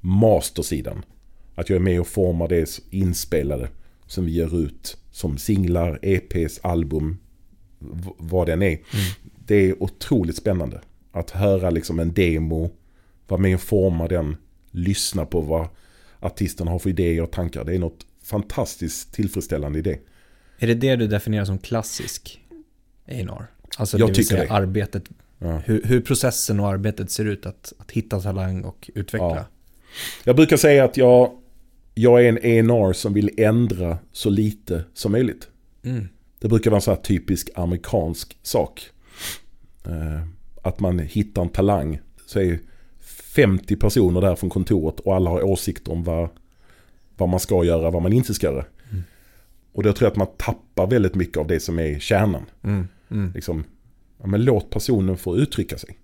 mastersidan. 0.00 1.04
Att 1.54 1.70
jag 1.70 1.76
är 1.76 1.80
med 1.80 2.00
och 2.00 2.06
formar 2.06 2.48
det 2.48 2.80
inspelade 2.90 3.68
som 4.06 4.24
vi 4.24 4.32
ger 4.32 4.64
ut 4.64 4.98
som 5.10 5.38
singlar, 5.38 5.98
EPs, 6.02 6.60
album, 6.62 7.18
vad 8.18 8.46
den 8.46 8.62
är. 8.62 8.68
Mm. 8.68 8.82
Det 9.46 9.54
är 9.54 9.82
otroligt 9.82 10.36
spännande. 10.36 10.80
Att 11.12 11.30
höra 11.30 11.70
liksom 11.70 11.98
en 12.00 12.12
demo, 12.12 12.70
vara 13.28 13.40
med 13.40 13.54
och 13.54 13.60
forma 13.60 14.08
den, 14.08 14.36
lyssna 14.70 15.26
på 15.26 15.40
vad 15.40 15.68
artisten 16.20 16.68
har 16.68 16.78
för 16.78 16.90
idéer 16.90 17.22
och 17.22 17.30
tankar. 17.30 17.64
Det 17.64 17.74
är 17.74 17.78
något 17.78 18.06
fantastiskt 18.22 19.14
tillfredsställande 19.14 19.78
i 19.78 19.82
det. 19.82 19.98
Är 20.58 20.66
det 20.66 20.74
det 20.74 20.96
du 20.96 21.06
definierar 21.06 21.44
som 21.44 21.58
klassisk 21.58 22.40
A&R? 23.08 23.46
Alltså 23.76 23.98
jag 23.98 24.08
det 24.08 24.14
tycker 24.14 24.28
säga 24.28 24.42
det. 24.42 24.50
arbetet, 24.50 25.04
Ja. 25.38 25.58
hur, 25.64 25.82
hur 25.82 26.00
processen 26.00 26.60
och 26.60 26.68
arbetet 26.68 27.10
ser 27.10 27.24
ut 27.24 27.46
att, 27.46 27.72
att 27.78 27.90
hitta 27.90 28.20
talang 28.20 28.64
och 28.64 28.90
utveckla. 28.94 29.36
Ja. 29.36 29.44
Jag 30.24 30.36
brukar 30.36 30.56
säga 30.56 30.84
att 30.84 30.96
jag, 30.96 31.38
jag 31.94 32.24
är 32.24 32.28
en 32.28 32.38
ENR 32.38 32.92
som 32.92 33.12
vill 33.12 33.30
ändra 33.36 33.98
så 34.12 34.30
lite 34.30 34.84
som 34.94 35.12
möjligt. 35.12 35.48
Mm. 35.82 36.08
Det 36.38 36.48
brukar 36.48 36.70
vara 36.70 36.78
en 36.78 36.82
sån 36.82 36.94
här 36.94 37.02
typisk 37.02 37.50
amerikansk 37.54 38.38
sak. 38.42 38.90
Eh, 39.86 40.22
att 40.62 40.80
man 40.80 40.98
hittar 40.98 41.42
en 41.42 41.48
talang. 41.48 42.00
Så 42.26 42.40
är 42.40 42.58
50 43.34 43.76
personer 43.76 44.20
där 44.20 44.36
från 44.36 44.50
kontoret 44.50 45.00
och 45.00 45.14
alla 45.16 45.30
har 45.30 45.42
åsikter 45.42 45.92
om 45.92 46.04
vad, 46.04 46.28
vad 47.16 47.28
man 47.28 47.40
ska 47.40 47.64
göra, 47.64 47.90
vad 47.90 48.02
man 48.02 48.12
inte 48.12 48.34
ska 48.34 48.46
göra. 48.46 48.64
Mm. 48.90 49.04
Och 49.72 49.82
då 49.82 49.92
tror 49.92 50.06
jag 50.06 50.10
att 50.10 50.16
man 50.16 50.36
tappar 50.36 50.86
väldigt 50.86 51.14
mycket 51.14 51.36
av 51.36 51.46
det 51.46 51.60
som 51.60 51.78
är 51.78 51.98
kärnan. 51.98 52.44
Mm. 52.62 52.88
Mm. 53.10 53.32
Liksom, 53.34 53.64
ja, 54.20 54.26
men 54.26 54.44
låt 54.44 54.70
personen 54.70 55.16
få 55.16 55.36
uttrycka 55.36 55.78
sig. 55.78 55.98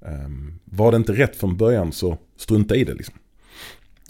Um, 0.00 0.58
var 0.64 0.90
det 0.90 0.96
inte 0.96 1.12
rätt 1.12 1.36
från 1.36 1.56
början 1.56 1.92
så 1.92 2.18
strunta 2.36 2.76
i 2.76 2.84
det 2.84 2.94
liksom. 2.94 3.14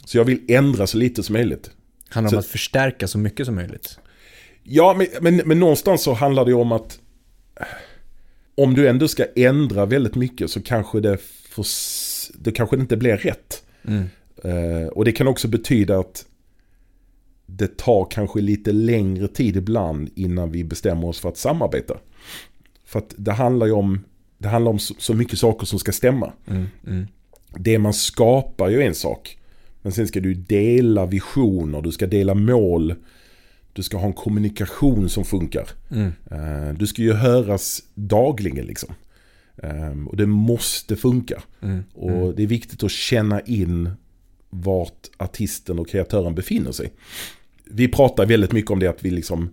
Så 0.04 0.18
jag 0.18 0.24
vill 0.24 0.40
ändra 0.48 0.86
så 0.86 0.98
lite 0.98 1.22
som 1.22 1.32
möjligt. 1.32 1.70
Handlar 2.08 2.28
om 2.28 2.32
Så- 2.32 2.38
att 2.38 2.46
förstärka 2.52 3.08
så 3.08 3.18
mycket 3.18 3.46
som 3.46 3.54
möjligt. 3.54 3.98
Ja, 4.62 4.94
men, 4.98 5.06
men, 5.20 5.48
men 5.48 5.58
någonstans 5.60 6.02
så 6.02 6.12
handlar 6.12 6.44
det 6.44 6.54
om 6.54 6.72
att 6.72 6.98
om 8.56 8.75
du 8.75 8.88
ändå 8.88 9.08
ska 9.08 9.25
ändra 9.36 9.86
väldigt 9.86 10.14
mycket 10.14 10.50
så 10.50 10.62
kanske 10.62 11.00
det, 11.00 11.18
får, 11.50 11.62
s- 11.62 12.30
det 12.34 12.52
kanske 12.52 12.76
inte 12.76 12.96
blir 12.96 13.16
rätt. 13.16 13.62
Mm. 13.88 14.04
Eh, 14.44 14.88
och 14.88 15.04
det 15.04 15.12
kan 15.12 15.28
också 15.28 15.48
betyda 15.48 15.98
att 15.98 16.26
det 17.46 17.76
tar 17.76 18.06
kanske 18.10 18.40
lite 18.40 18.72
längre 18.72 19.28
tid 19.28 19.56
ibland 19.56 20.10
innan 20.14 20.50
vi 20.50 20.64
bestämmer 20.64 21.08
oss 21.08 21.20
för 21.20 21.28
att 21.28 21.36
samarbeta. 21.36 21.96
För 22.84 22.98
att 22.98 23.14
det 23.16 23.32
handlar 23.32 23.66
ju 23.66 23.72
om, 23.72 24.04
det 24.38 24.48
handlar 24.48 24.70
om 24.72 24.78
så, 24.78 24.94
så 24.98 25.14
mycket 25.14 25.38
saker 25.38 25.66
som 25.66 25.78
ska 25.78 25.92
stämma. 25.92 26.32
Mm. 26.46 26.66
Mm. 26.86 27.06
Det 27.58 27.78
man 27.78 27.94
skapar 27.94 28.68
ju 28.68 28.82
en 28.82 28.94
sak. 28.94 29.38
Men 29.82 29.92
sen 29.92 30.08
ska 30.08 30.20
du 30.20 30.34
dela 30.34 31.06
visioner, 31.06 31.82
du 31.82 31.92
ska 31.92 32.06
dela 32.06 32.34
mål. 32.34 32.94
Du 33.76 33.83
ska 33.83 33.97
ha 33.97 34.06
en 34.06 34.12
kommunikation 34.12 35.09
som 35.09 35.25
funkar. 35.25 35.68
Mm. 35.90 36.12
Eh, 36.30 36.75
Du 36.78 36.87
ska 36.87 37.02
ju 37.02 37.12
höras 37.12 37.83
dagligen 37.95 38.66
liksom. 38.66 38.95
Eh, 39.56 40.06
Och 40.06 40.16
det 40.16 40.26
måste 40.26 40.97
funka. 40.97 41.42
Mm. 41.62 41.85
Och 41.95 42.35
det 42.35 42.42
är 42.42 42.47
viktigt 42.47 42.83
att 42.83 42.90
känna 42.90 43.40
in 43.40 43.90
vart 44.50 45.09
artisten 45.16 45.78
och 45.78 45.88
kreatören 45.88 46.35
befinner 46.35 46.73
sig. 46.73 46.92
Vi 47.64 47.88
pratar 47.88 48.26
väldigt 48.26 48.52
mycket 48.52 48.71
om 48.71 48.78
det 48.78 48.87
att 48.87 49.04
vi 49.04 49.11
liksom, 49.11 49.50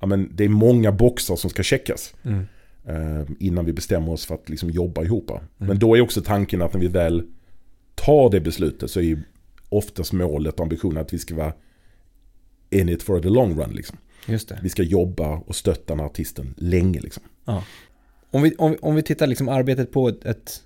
ja 0.00 0.06
men 0.06 0.30
det 0.34 0.44
är 0.44 0.48
många 0.48 0.92
boxar 0.92 1.36
som 1.36 1.50
ska 1.50 1.62
checkas. 1.62 2.14
Mm. 2.22 2.46
eh, 2.84 3.26
Innan 3.38 3.64
vi 3.64 3.72
bestämmer 3.72 4.12
oss 4.12 4.26
för 4.26 4.34
att 4.34 4.48
liksom 4.48 4.70
jobba 4.70 5.02
ihop. 5.04 5.30
Men 5.56 5.78
då 5.78 5.96
är 5.96 6.00
också 6.00 6.22
tanken 6.22 6.62
att 6.62 6.72
när 6.74 6.80
vi 6.80 6.88
väl 6.88 7.22
tar 7.94 8.30
det 8.30 8.40
beslutet 8.40 8.90
så 8.90 9.00
är 9.00 9.04
ju 9.04 9.18
oftast 9.68 10.12
målet 10.12 10.54
och 10.54 10.60
ambitionen 10.60 10.98
att 10.98 11.12
vi 11.12 11.18
ska 11.18 11.34
vara 11.34 11.52
in 12.70 12.88
it 12.88 13.02
for 13.02 13.20
the 13.20 13.28
long 13.28 13.58
run. 13.60 13.72
Liksom. 13.72 13.98
Just 14.26 14.48
det. 14.48 14.58
Vi 14.62 14.68
ska 14.68 14.82
jobba 14.82 15.28
och 15.28 15.56
stötta 15.56 15.94
den 15.94 16.04
artisten 16.04 16.54
länge. 16.56 17.00
Liksom. 17.00 17.22
Ja. 17.44 17.64
Om, 18.30 18.42
vi, 18.42 18.54
om, 18.58 18.76
om 18.82 18.94
vi 18.94 19.02
tittar 19.02 19.26
liksom 19.26 19.48
arbetet 19.48 19.92
på 19.92 20.08
ett, 20.08 20.24
ett 20.24 20.62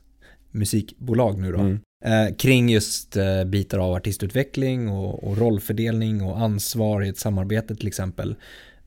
musikbolag 0.50 1.38
nu 1.38 1.52
då. 1.52 1.58
Mm. 1.58 1.80
Eh, 2.04 2.34
kring 2.36 2.68
just 2.68 3.16
eh, 3.16 3.44
bitar 3.44 3.78
av 3.78 3.94
artistutveckling 3.94 4.88
och, 4.88 5.24
och 5.24 5.38
rollfördelning 5.38 6.22
och 6.22 6.40
ansvar 6.40 7.02
i 7.02 7.08
ett 7.08 7.18
samarbete 7.18 7.76
till 7.76 7.88
exempel. 7.88 8.34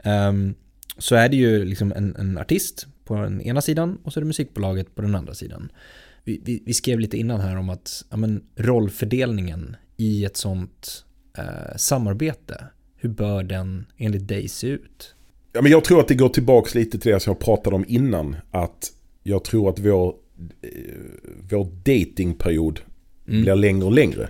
Ehm, 0.04 0.56
så 0.98 1.16
är 1.16 1.30
det 1.30 1.38
ju 1.38 1.66
liksom 1.66 1.94
en, 1.94 2.16
en 2.16 2.38
artist 2.38 2.88
på 3.04 3.16
den 3.16 3.42
ena 3.42 3.62
sidan 3.62 3.98
och 4.04 4.14
så 4.14 4.20
är 4.20 4.22
det 4.22 4.28
musikbolaget 4.28 4.96
på 4.96 5.02
den 5.02 5.16
andra 5.16 5.34
sidan. 5.34 5.72
Vi, 6.24 6.42
vi, 6.46 6.64
vi 6.66 6.74
skrev 6.74 7.00
lite 7.00 7.18
innan 7.18 7.42
här 7.42 7.58
om 7.58 7.70
att 7.70 8.06
ja, 8.10 8.18
men, 8.18 8.44
rollfördelningen 8.56 9.76
i 9.98 10.26
ett 10.26 10.38
sånt 10.38 11.06
eh, 11.38 11.76
samarbete, 11.78 12.64
hur 12.98 13.10
bör 13.10 13.44
den 13.44 13.86
enligt 13.98 14.28
dig 14.28 14.48
se 14.48 14.68
ut? 14.68 15.16
Ja, 15.54 15.62
men 15.62 15.72
jag 15.72 15.84
tror 15.84 16.00
att 16.00 16.08
det 16.08 16.16
går 16.16 16.30
tillbaka 16.30 16.80
lite 16.80 17.00
till 17.00 17.12
det 17.12 17.20
som 17.20 17.32
jag 17.32 17.40
pratade 17.40 17.76
om 17.76 17.86
innan. 17.88 18.36
Att 18.52 18.92
jag 19.24 19.44
tror 19.44 19.70
att 19.70 19.80
vår, 19.80 20.16
eh, 20.62 20.70
vår 21.50 21.66
datingperiod 21.84 22.80
Mm. 23.28 23.42
blir 23.42 23.56
längre 23.56 23.86
och 23.86 23.92
längre. 23.92 24.30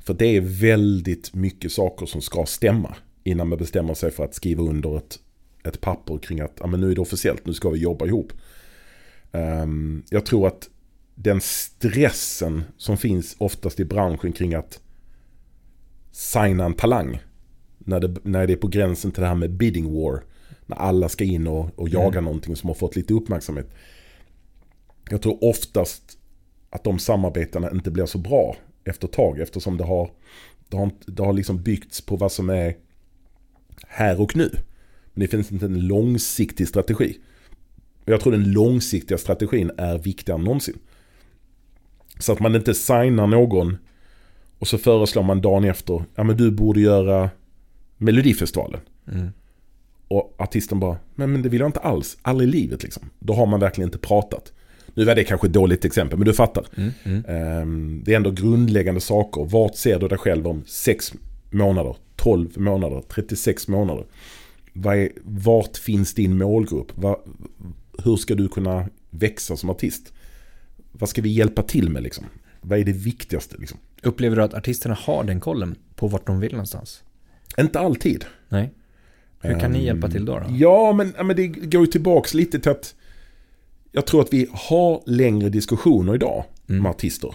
För 0.00 0.14
det 0.14 0.26
är 0.26 0.40
väldigt 0.40 1.34
mycket 1.34 1.72
saker 1.72 2.06
som 2.06 2.20
ska 2.20 2.46
stämma 2.46 2.94
innan 3.24 3.48
man 3.48 3.58
bestämmer 3.58 3.94
sig 3.94 4.10
för 4.10 4.24
att 4.24 4.34
skriva 4.34 4.62
under 4.62 4.96
ett, 4.96 5.18
ett 5.64 5.80
papper 5.80 6.18
kring 6.18 6.40
att 6.40 6.56
ja, 6.60 6.66
men 6.66 6.80
nu 6.80 6.90
är 6.90 6.94
det 6.94 7.00
officiellt, 7.00 7.46
nu 7.46 7.54
ska 7.54 7.70
vi 7.70 7.78
jobba 7.78 8.06
ihop. 8.06 8.32
Ehm, 9.32 10.02
jag 10.10 10.26
tror 10.26 10.46
att 10.46 10.68
den 11.14 11.40
stressen 11.40 12.62
som 12.76 12.96
finns 12.96 13.36
oftast 13.38 13.80
i 13.80 13.84
branschen 13.84 14.32
kring 14.32 14.54
att 14.54 14.80
signa 16.12 16.64
en 16.64 16.74
talang. 16.74 17.20
När 17.84 18.00
det, 18.00 18.14
när 18.22 18.46
det 18.46 18.52
är 18.52 18.56
på 18.56 18.68
gränsen 18.68 19.10
till 19.10 19.22
det 19.22 19.28
här 19.28 19.34
med 19.34 19.50
bidding 19.50 19.94
war. 19.94 20.22
När 20.66 20.76
alla 20.76 21.08
ska 21.08 21.24
in 21.24 21.46
och, 21.46 21.78
och 21.78 21.88
jaga 21.88 22.20
någonting 22.20 22.56
som 22.56 22.68
har 22.68 22.74
fått 22.74 22.96
lite 22.96 23.14
uppmärksamhet. 23.14 23.70
Jag 25.10 25.22
tror 25.22 25.44
oftast 25.44 26.18
att 26.70 26.84
de 26.84 26.98
samarbetena 26.98 27.70
inte 27.70 27.90
blir 27.90 28.06
så 28.06 28.18
bra 28.18 28.56
efter 28.84 29.06
ett 29.06 29.12
tag. 29.12 29.40
Eftersom 29.40 29.76
det 29.76 29.84
har, 29.84 30.10
det 30.68 30.76
har, 30.76 30.90
det 31.06 31.22
har 31.22 31.32
liksom 31.32 31.62
byggts 31.62 32.00
på 32.00 32.16
vad 32.16 32.32
som 32.32 32.50
är 32.50 32.76
här 33.86 34.20
och 34.20 34.36
nu. 34.36 34.50
Men 35.14 35.20
det 35.20 35.28
finns 35.28 35.52
inte 35.52 35.66
en 35.66 35.86
långsiktig 35.86 36.68
strategi. 36.68 37.18
Jag 38.04 38.20
tror 38.20 38.32
den 38.32 38.52
långsiktiga 38.52 39.18
strategin 39.18 39.70
är 39.78 39.98
viktigare 39.98 40.38
än 40.38 40.44
någonsin. 40.44 40.78
Så 42.18 42.32
att 42.32 42.40
man 42.40 42.54
inte 42.54 42.74
signar 42.74 43.26
någon 43.26 43.76
och 44.58 44.68
så 44.68 44.78
föreslår 44.78 45.22
man 45.22 45.40
dagen 45.40 45.64
efter, 45.64 46.04
ja 46.14 46.24
men 46.24 46.36
du 46.36 46.50
borde 46.50 46.80
göra 46.80 47.30
Melodifestivalen. 48.02 48.80
Mm. 49.12 49.28
Och 50.08 50.34
artisten 50.38 50.80
bara, 50.80 50.96
men, 51.14 51.32
men 51.32 51.42
det 51.42 51.48
vill 51.48 51.60
jag 51.60 51.68
inte 51.68 51.80
alls, 51.80 52.18
aldrig 52.22 52.48
i 52.48 52.52
livet 52.52 52.82
liksom. 52.82 53.10
Då 53.18 53.34
har 53.34 53.46
man 53.46 53.60
verkligen 53.60 53.88
inte 53.88 53.98
pratat. 53.98 54.52
Nu 54.94 55.04
var 55.04 55.14
det 55.14 55.24
kanske 55.24 55.46
ett 55.46 55.52
dåligt 55.52 55.84
exempel, 55.84 56.18
men 56.18 56.26
du 56.26 56.34
fattar. 56.34 56.64
Mm. 56.76 56.90
Mm. 57.04 57.24
Ehm, 57.28 58.02
det 58.04 58.12
är 58.12 58.16
ändå 58.16 58.30
grundläggande 58.30 59.00
saker. 59.00 59.44
Vart 59.44 59.76
ser 59.76 59.98
du 59.98 60.08
dig 60.08 60.18
själv 60.18 60.46
om 60.46 60.62
6 60.66 61.12
månader, 61.50 61.96
12 62.16 62.60
månader, 62.60 63.02
36 63.08 63.68
månader? 63.68 64.04
Vart 65.22 65.76
finns 65.76 66.14
din 66.14 66.38
målgrupp? 66.38 66.92
Hur 68.04 68.16
ska 68.16 68.34
du 68.34 68.48
kunna 68.48 68.88
växa 69.10 69.56
som 69.56 69.70
artist? 69.70 70.12
Vad 70.92 71.08
ska 71.08 71.22
vi 71.22 71.28
hjälpa 71.28 71.62
till 71.62 71.90
med 71.90 72.02
liksom? 72.02 72.24
Vad 72.60 72.78
är 72.78 72.84
det 72.84 72.92
viktigaste 72.92 73.56
liksom? 73.58 73.78
Upplever 74.02 74.36
du 74.36 74.42
att 74.42 74.54
artisterna 74.54 74.98
har 75.00 75.24
den 75.24 75.40
kollen 75.40 75.74
på 75.94 76.08
vart 76.08 76.26
de 76.26 76.40
vill 76.40 76.52
någonstans? 76.52 77.02
Inte 77.58 77.80
alltid. 77.80 78.24
Nej. 78.48 78.72
Hur 79.40 79.60
kan 79.60 79.72
ni 79.72 79.78
Ehm, 79.78 79.84
hjälpa 79.84 80.08
till 80.08 80.24
då? 80.24 80.38
då? 80.38 80.46
Ja, 80.50 80.92
men, 80.92 81.14
men 81.26 81.36
det 81.36 81.46
går 81.46 81.80
ju 81.80 81.86
tillbaks 81.86 82.34
lite 82.34 82.60
till 82.60 82.70
att 82.70 82.94
jag 83.92 84.06
tror 84.06 84.20
att 84.20 84.32
vi 84.32 84.48
har 84.52 85.02
längre 85.06 85.48
diskussioner 85.48 86.14
idag 86.14 86.44
Mm. 86.68 86.82
med 86.82 86.90
artister. 86.90 87.34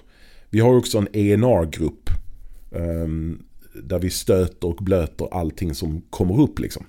Vi 0.49 0.59
har 0.59 0.77
också 0.77 0.97
en 0.97 1.07
ENR-grupp 1.13 2.09
ehm, 2.75 3.43
där 3.83 3.99
vi 3.99 4.09
stöter 4.09 4.67
och 4.67 4.75
blöter 4.83 5.27
allting 5.33 5.75
som 5.75 6.01
kommer 6.09 6.41
upp 6.41 6.59
liksom. 6.59 6.85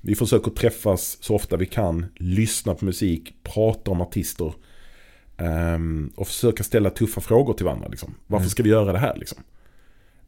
Vi 0.00 0.14
försöker 0.14 0.50
träffas 0.50 1.18
så 1.20 1.34
ofta 1.34 1.56
vi 1.56 1.66
kan, 1.66 2.06
lyssna 2.16 2.74
på 2.74 2.84
musik, 2.84 3.34
prata 3.42 3.90
om 3.90 4.00
artister 4.00 4.54
ehm, 5.36 6.12
och 6.16 6.26
försöka 6.26 6.62
ställa 6.64 6.90
tuffa 6.90 7.20
frågor 7.20 7.52
till 7.52 7.64
varandra. 7.64 7.88
Liksom. 7.88 8.14
Varför 8.26 8.42
Mm. 8.42 8.50
ska 8.50 8.62
vi 8.62 8.68
göra 8.70 8.92
det 8.92 8.98
här? 8.98 9.16
Liksom? 9.16 9.38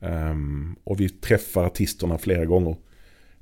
Ehm, 0.01 0.77
och 0.85 1.01
vi 1.01 1.09
träffar 1.09 1.65
artisterna 1.65 2.19
flera 2.19 2.45
gånger. 2.45 2.77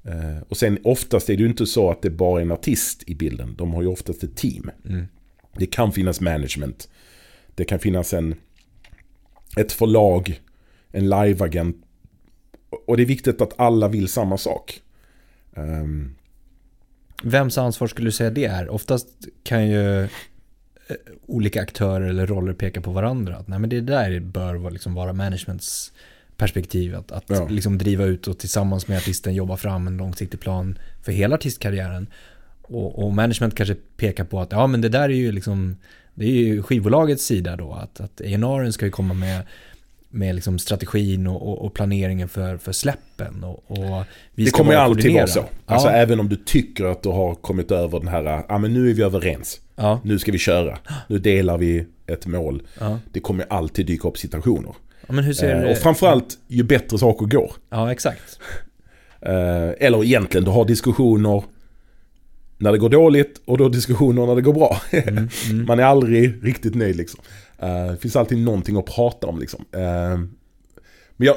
Eh, 0.05 0.43
och 0.49 0.57
sen 0.57 0.79
oftast 0.85 1.31
är 1.31 1.37
det 1.37 1.43
ju 1.43 1.49
inte 1.49 1.67
så 1.67 1.91
att 1.91 2.03
det 2.03 2.11
bara 2.11 2.41
är 2.41 2.45
en 2.45 2.53
artist 2.53 3.03
i 3.07 3.15
bilden. 3.15 3.55
De 3.59 3.75
har 3.75 3.83
ju 3.83 3.89
oftast 3.89 4.23
ett 4.23 4.37
team. 4.37 4.71
Mm. 4.85 5.07
Det 5.59 5.67
kan 5.67 5.93
finnas 5.93 6.21
management. 6.21 6.89
Det 7.55 7.65
kan 7.65 7.79
finnas 7.79 8.15
en, 8.15 8.35
ett 9.57 9.73
förlag, 9.73 10.41
en 10.91 11.09
liveagent. 11.09 11.77
Och 12.87 12.97
det 12.97 13.03
är 13.03 13.07
viktigt 13.07 13.41
att 13.41 13.61
alla 13.61 13.89
vill 13.89 14.09
samma 14.09 14.39
sak. 14.39 14.81
Um, 15.55 16.17
Vems 17.23 17.59
ansvar 17.59 17.89
skulle 17.89 18.09
du 18.09 18.13
säga 18.13 18.31
det 18.31 18.45
är? 18.45 18.69
Oftast 18.69 19.09
kan 19.43 19.69
ju 19.69 20.03
eh, 20.03 20.09
olika 21.27 21.63
aktörer 21.63 22.09
eller 22.09 22.27
roller 22.27 22.53
peka 22.53 22.81
på 22.81 22.91
varandra. 22.91 23.37
Att, 23.37 23.49
nej, 23.49 23.59
men 23.59 23.71
det 23.71 23.81
där 23.81 24.21
bör 24.21 24.55
vara, 24.55 24.71
liksom 24.71 24.95
vara 24.95 25.13
managements 25.13 25.93
perspektiv. 26.37 26.95
Att, 26.95 27.13
att 27.13 27.25
Ja. 27.27 27.49
liksom 27.49 27.79
driva 27.79 28.05
ut 28.05 28.29
och 28.29 28.39
tillsammans 28.39 28.89
med 28.89 28.99
artisten 28.99 29.35
jobba 29.35 29.57
fram 29.57 29.87
en 29.87 29.97
långsiktig 29.97 30.41
plan 30.41 30.79
för 31.03 31.13
hela 31.13 31.35
artistkarriären. 31.35 32.07
Och, 32.63 33.05
och 33.05 33.13
management 33.13 33.55
kanske 33.55 33.75
pekar 33.97 34.25
på 34.25 34.41
att 34.41 34.53
ja 34.53 34.67
men 34.67 34.81
det 34.81 34.89
där 34.89 35.03
är 35.03 35.09
ju 35.09 35.33
liksom 35.33 35.77
det 36.15 36.25
är 36.27 36.31
ju 36.31 36.63
skivbolagets 36.63 37.25
sida 37.25 37.57
då. 37.57 37.73
Att, 37.73 38.01
att 38.01 38.21
A&R'n 38.21 38.71
ska 38.71 38.85
ju 38.85 38.91
komma 38.91 39.15
med, 39.15 39.43
med 40.09 40.35
liksom 40.35 40.59
strategin 40.59 41.27
och, 41.27 41.49
och, 41.49 41.65
och 41.65 41.75
planeringen 41.75 42.29
för, 42.29 42.57
för 42.57 42.73
släppen. 42.73 43.45
Och, 43.45 43.71
och 43.71 44.05
det 44.35 44.51
kommer 44.51 44.73
ju 44.73 44.79
alltid 44.79 45.13
vara 45.15 45.27
så. 45.27 45.45
Alltså 45.67 45.89
ja, 45.89 45.95
även 45.95 46.21
om 46.21 46.29
du 46.29 46.37
tycker 46.37 46.85
att 46.85 47.03
du 47.03 47.09
har 47.09 47.35
kommit 47.35 47.71
över 47.71 47.99
den 47.99 48.09
här, 48.09 48.45
ja 48.49 48.59
men 48.59 48.73
nu 48.75 48.91
är 48.91 48.95
vi 48.95 49.03
överens. 49.03 49.61
ja, 49.77 50.01
Nu 50.05 50.19
ska 50.19 50.33
vi 50.33 50.39
köra. 50.39 50.79
Nu 51.09 51.19
delar 51.19 51.59
vi 51.59 51.87
ett 52.07 52.27
mål. 52.27 52.63
ja. 52.81 52.99
Det 53.13 53.21
kommer 53.21 53.47
alltid 53.53 53.87
dyka 53.87 54.09
upp 54.09 54.19
situationer. 54.19 54.73
Men 55.15 55.25
hur 55.25 55.33
ser 55.33 55.65
Eh, 55.65 55.71
och 55.71 55.79
framförallt 55.79 56.39
ju 56.49 56.63
bättre 56.63 56.99
saker 56.99 57.27
går. 57.27 57.53
Ja, 57.71 57.93
exakt. 57.93 58.39
Eh, 59.21 59.71
eller 59.79 60.05
egentligen, 60.05 60.45
du 60.45 60.51
har 60.51 60.65
diskussioner 60.65 61.45
när 62.59 62.73
det 62.73 62.79
går 62.79 62.89
dåligt 62.89 63.43
och 63.45 63.59
har 63.59 63.71
diskussioner 63.71 64.27
när 64.27 64.35
det 64.35 64.43
går 64.43 64.53
bra. 64.53 64.81
Mm, 64.93 65.29
mm. 65.51 65.67
Man 65.67 65.79
är 65.79 65.83
aldrig 65.83 66.45
riktigt 66.45 66.75
nöjd 66.75 66.97
liksom. 66.97 67.21
Eh, 67.59 67.87
det 67.87 67.97
finns 67.97 68.17
alltid 68.17 68.39
någonting 68.39 68.77
att 68.77 68.87
prata 68.87 69.27
om 69.27 69.39
liksom. 69.39 69.65
Eh, 69.73 70.19
men 71.17 71.27
jag, 71.27 71.37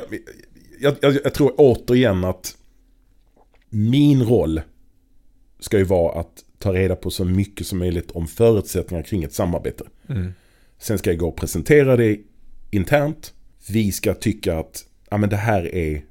jag, 0.79 0.95
jag, 1.01 1.13
jag 1.23 1.33
tror 1.33 1.53
återigen 1.57 2.23
att 2.23 2.55
min 3.69 4.23
roll 4.23 4.61
ska 5.59 5.77
ju 5.77 5.83
vara 5.83 6.19
att 6.19 6.43
ta 6.59 6.73
reda 6.73 6.95
på 6.95 7.09
så 7.11 7.25
mycket 7.25 7.67
som 7.67 7.79
möjligt 7.79 8.11
om 8.11 8.27
förutsättningar 8.27 9.03
kring 9.03 9.23
ett 9.23 9.33
samarbete. 9.33 9.83
Mm. 10.09 10.33
Sen 10.79 10.97
ska 10.97 11.09
jag 11.09 11.19
gå 11.19 11.27
och 11.27 11.37
presentera 11.37 11.95
det 11.95 12.17
internt. 12.71 13.33
Vi 13.67 13.91
ska 13.91 14.13
tycka 14.13 14.59
att 14.59 14.85
ja, 15.09 15.17
men 15.17 15.29
det 15.29 15.37
här 15.37 15.75
är 15.75 16.05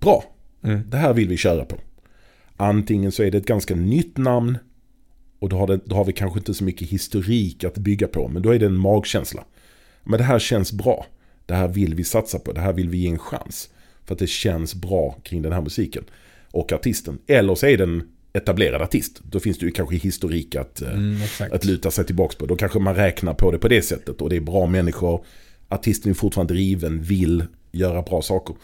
bra. 0.00 0.24
Mm. 0.62 0.90
Det 0.90 0.96
här 0.96 1.12
vill 1.12 1.28
vi 1.28 1.36
köra 1.36 1.64
på. 1.64 1.76
Antingen 2.56 3.12
så 3.12 3.22
är 3.22 3.30
det 3.30 3.38
ett 3.38 3.46
ganska 3.46 3.74
nytt 3.74 4.16
namn 4.16 4.58
och 5.38 5.48
då 5.48 5.56
har, 5.56 5.66
det, 5.66 5.80
då 5.84 5.96
har 5.96 6.04
vi 6.04 6.12
kanske 6.12 6.38
inte 6.38 6.54
så 6.54 6.64
mycket 6.64 6.88
historik 6.88 7.64
att 7.64 7.78
bygga 7.78 8.08
på. 8.08 8.28
Men 8.28 8.42
då 8.42 8.54
är 8.54 8.58
det 8.58 8.66
en 8.66 8.76
magkänsla. 8.76 9.44
Men 10.04 10.18
det 10.18 10.24
här 10.24 10.38
känns 10.38 10.72
bra. 10.72 11.06
Det 11.46 11.54
här 11.54 11.68
vill 11.68 11.94
vi 11.94 12.04
satsa 12.04 12.38
på. 12.38 12.52
Det 12.52 12.60
här 12.60 12.72
vill 12.72 12.88
vi 12.88 12.98
ge 12.98 13.08
en 13.08 13.18
chans. 13.18 13.70
För 14.04 14.14
att 14.14 14.18
det 14.18 14.26
känns 14.26 14.74
bra 14.74 15.16
kring 15.22 15.42
den 15.42 15.52
här 15.52 15.60
musiken. 15.60 16.04
Och 16.50 16.72
artisten. 16.72 17.18
Eller 17.26 17.54
så 17.54 17.66
är 17.66 17.78
det 17.78 17.84
en 17.84 18.08
etablerad 18.32 18.82
artist. 18.82 19.20
Då 19.30 19.40
finns 19.40 19.58
det 19.58 19.66
ju 19.66 19.72
kanske 19.72 19.96
historik 19.96 20.54
att, 20.54 20.82
eh, 20.82 20.92
Mm, 20.92 21.20
att 21.52 21.64
luta 21.64 21.90
sig 21.90 22.06
tillbaka 22.06 22.36
på. 22.38 22.46
Då 22.46 22.56
kanske 22.56 22.78
man 22.78 22.94
räknar 22.94 23.34
på 23.34 23.50
det 23.50 23.58
på 23.58 23.68
det 23.68 23.82
sättet. 23.82 24.20
Och 24.20 24.30
det 24.30 24.36
är 24.36 24.40
bra 24.40 24.66
människor. 24.66 25.24
Artisten 25.70 26.10
är 26.10 26.14
fortfarande 26.14 26.54
driven, 26.54 27.02
vill 27.02 27.44
göra 27.72 28.02
bra 28.02 28.22
saker. 28.22 28.56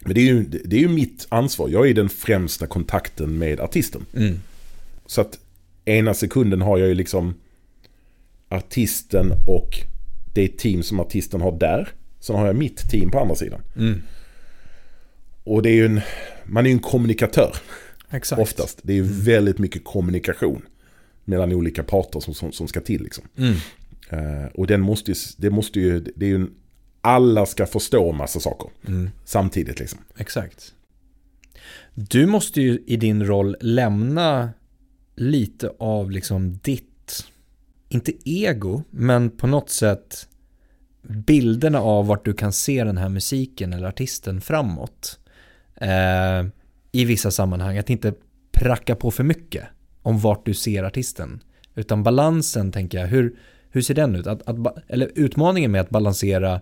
Men 0.00 0.14
det 0.14 0.20
är 0.20 0.24
ju, 0.24 0.42
det 0.44 0.76
är 0.76 0.80
ju 0.80 0.88
mitt 0.88 1.26
ansvar. 1.28 1.68
Jag 1.68 1.88
är 1.88 1.94
den 1.94 2.08
främsta 2.08 2.66
kontakten 2.66 3.38
med 3.38 3.60
artisten. 3.60 4.06
Mm. 4.14 4.40
Så 5.06 5.20
att 5.20 5.38
ena 5.84 6.14
sekunden 6.14 6.60
har 6.60 6.78
jag 6.78 6.88
ju 6.88 6.94
liksom 6.94 7.34
artisten 8.48 9.32
och 9.46 9.70
det 10.34 10.58
team 10.58 10.82
som 10.82 11.00
artisten 11.00 11.40
har 11.40 11.58
där. 11.58 11.88
Sen 12.20 12.36
har 12.36 12.46
jag 12.46 12.56
mitt 12.56 12.90
team 12.90 13.10
på 13.10 13.18
andra 13.18 13.34
sidan. 13.34 13.60
Mm. 13.76 14.02
Och 15.44 15.62
det 15.62 15.70
är 15.70 15.74
ju 15.74 15.86
en, 15.86 16.00
man 16.44 16.66
är 16.66 16.70
ju 16.70 16.74
en 16.74 16.78
kommunikatör 16.78 17.56
Exakt. 18.10 18.42
oftast. 18.42 18.80
Det 18.82 18.92
är 18.92 18.96
ju 18.96 19.02
väldigt 19.02 19.58
mycket 19.58 19.84
kommunikation 19.84 20.62
mellan 21.24 21.52
olika 21.52 21.82
parter 21.82 22.20
som, 22.20 22.34
som, 22.34 22.52
som 22.52 22.68
ska 22.68 22.80
till. 22.80 23.02
Liksom. 23.02 23.24
Mm. 23.36 23.54
Eh, 24.12 24.46
och 24.54 24.66
den 24.66 24.80
måste 24.80 25.10
ju, 25.10 25.16
det 25.36 25.50
måste 25.50 25.80
ju, 25.80 26.00
det 26.16 26.24
är 26.24 26.28
ju 26.28 26.34
en, 26.34 26.50
alla 27.00 27.46
ska 27.46 27.66
förstå 27.66 28.12
massa 28.12 28.40
saker 28.40 28.70
Mm. 28.88 29.10
samtidigt 29.24 29.80
liksom. 29.80 29.98
Exakt. 30.16 30.74
Du 31.94 32.26
måste 32.26 32.60
ju 32.60 32.82
i 32.86 32.96
din 32.96 33.26
roll 33.26 33.56
lämna 33.60 34.50
lite 35.16 35.72
av 35.78 36.10
liksom 36.10 36.58
ditt, 36.62 37.24
inte 37.88 38.12
ego, 38.30 38.82
men 38.90 39.30
på 39.30 39.46
något 39.46 39.70
sätt 39.70 40.28
bilderna 41.02 41.80
av 41.80 42.06
vart 42.06 42.24
du 42.24 42.32
kan 42.32 42.52
se 42.52 42.84
den 42.84 42.98
här 42.98 43.08
musiken 43.08 43.72
eller 43.72 43.88
artisten 43.88 44.40
framåt. 44.40 45.18
Eh, 45.74 46.46
I 46.92 47.04
vissa 47.04 47.30
sammanhang, 47.30 47.78
att 47.78 47.90
inte 47.90 48.14
pracka 48.52 48.96
på 48.96 49.10
för 49.10 49.24
mycket 49.24 49.64
om 50.02 50.18
vart 50.18 50.46
du 50.46 50.54
ser 50.54 50.82
artisten. 50.84 51.42
Utan 51.74 52.02
balansen, 52.02 52.72
tänker 52.72 52.98
jag, 52.98 53.06
hur, 53.06 53.36
hur 53.72 53.82
ser 53.82 53.94
den 53.94 54.16
ut? 54.16 54.26
Att, 54.26 54.48
att, 54.48 54.56
eller 54.88 55.10
utmaningen 55.14 55.70
med 55.70 55.80
att 55.80 55.90
balansera 55.90 56.60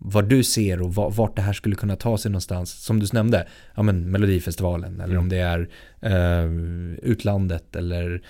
vad 0.00 0.28
du 0.28 0.44
ser 0.44 0.82
och 0.82 0.94
va- 0.94 1.08
vart 1.08 1.36
det 1.36 1.42
här 1.42 1.52
skulle 1.52 1.74
kunna 1.76 1.96
ta 1.96 2.18
sig 2.18 2.30
någonstans. 2.30 2.84
Som 2.84 3.00
du 3.00 3.06
nämnde, 3.12 3.48
ja 3.74 3.82
men 3.82 4.10
Melodifestivalen 4.10 5.00
eller 5.00 5.16
om 5.18 5.28
det 5.28 5.36
är 5.38 5.68
eh, 6.00 6.50
utlandet 7.02 7.76
eller 7.76 8.22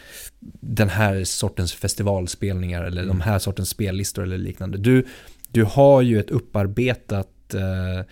den 0.61 0.89
här 0.89 1.25
sortens 1.25 1.73
festivalspelningar 1.75 2.85
eller 2.85 3.07
de 3.07 3.21
här 3.21 3.39
sortens 3.39 3.69
spellistor 3.69 4.23
eller 4.23 4.39
liknande. 4.39 4.79
Du, 4.79 5.07
du 5.53 5.65
har 5.65 6.03
ju 6.03 6.21
ett 6.21 6.31
upparbetat, 6.31 7.55
eh, 7.55 8.07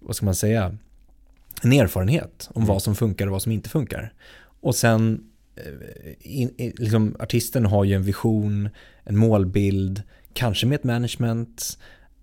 vad 0.00 0.16
ska 0.16 0.24
man 0.24 0.34
säga, 0.34 0.76
en 1.62 1.72
erfarenhet 1.72 2.48
om 2.54 2.62
Mm. 2.62 2.68
vad 2.68 2.82
som 2.82 2.94
funkar 2.94 3.26
och 3.26 3.32
vad 3.32 3.42
som 3.42 3.52
inte 3.52 3.68
funkar. 3.68 4.12
Och 4.60 4.74
sen, 4.74 5.24
in, 6.20 6.50
in, 6.56 6.72
liksom, 6.78 7.16
artisten 7.20 7.66
har 7.66 7.84
ju 7.84 7.94
en 7.94 8.02
vision, 8.02 8.68
en 9.04 9.16
målbild, 9.16 10.02
kanske 10.32 10.66
med 10.66 10.76
ett 10.76 10.84
management, 10.84 11.78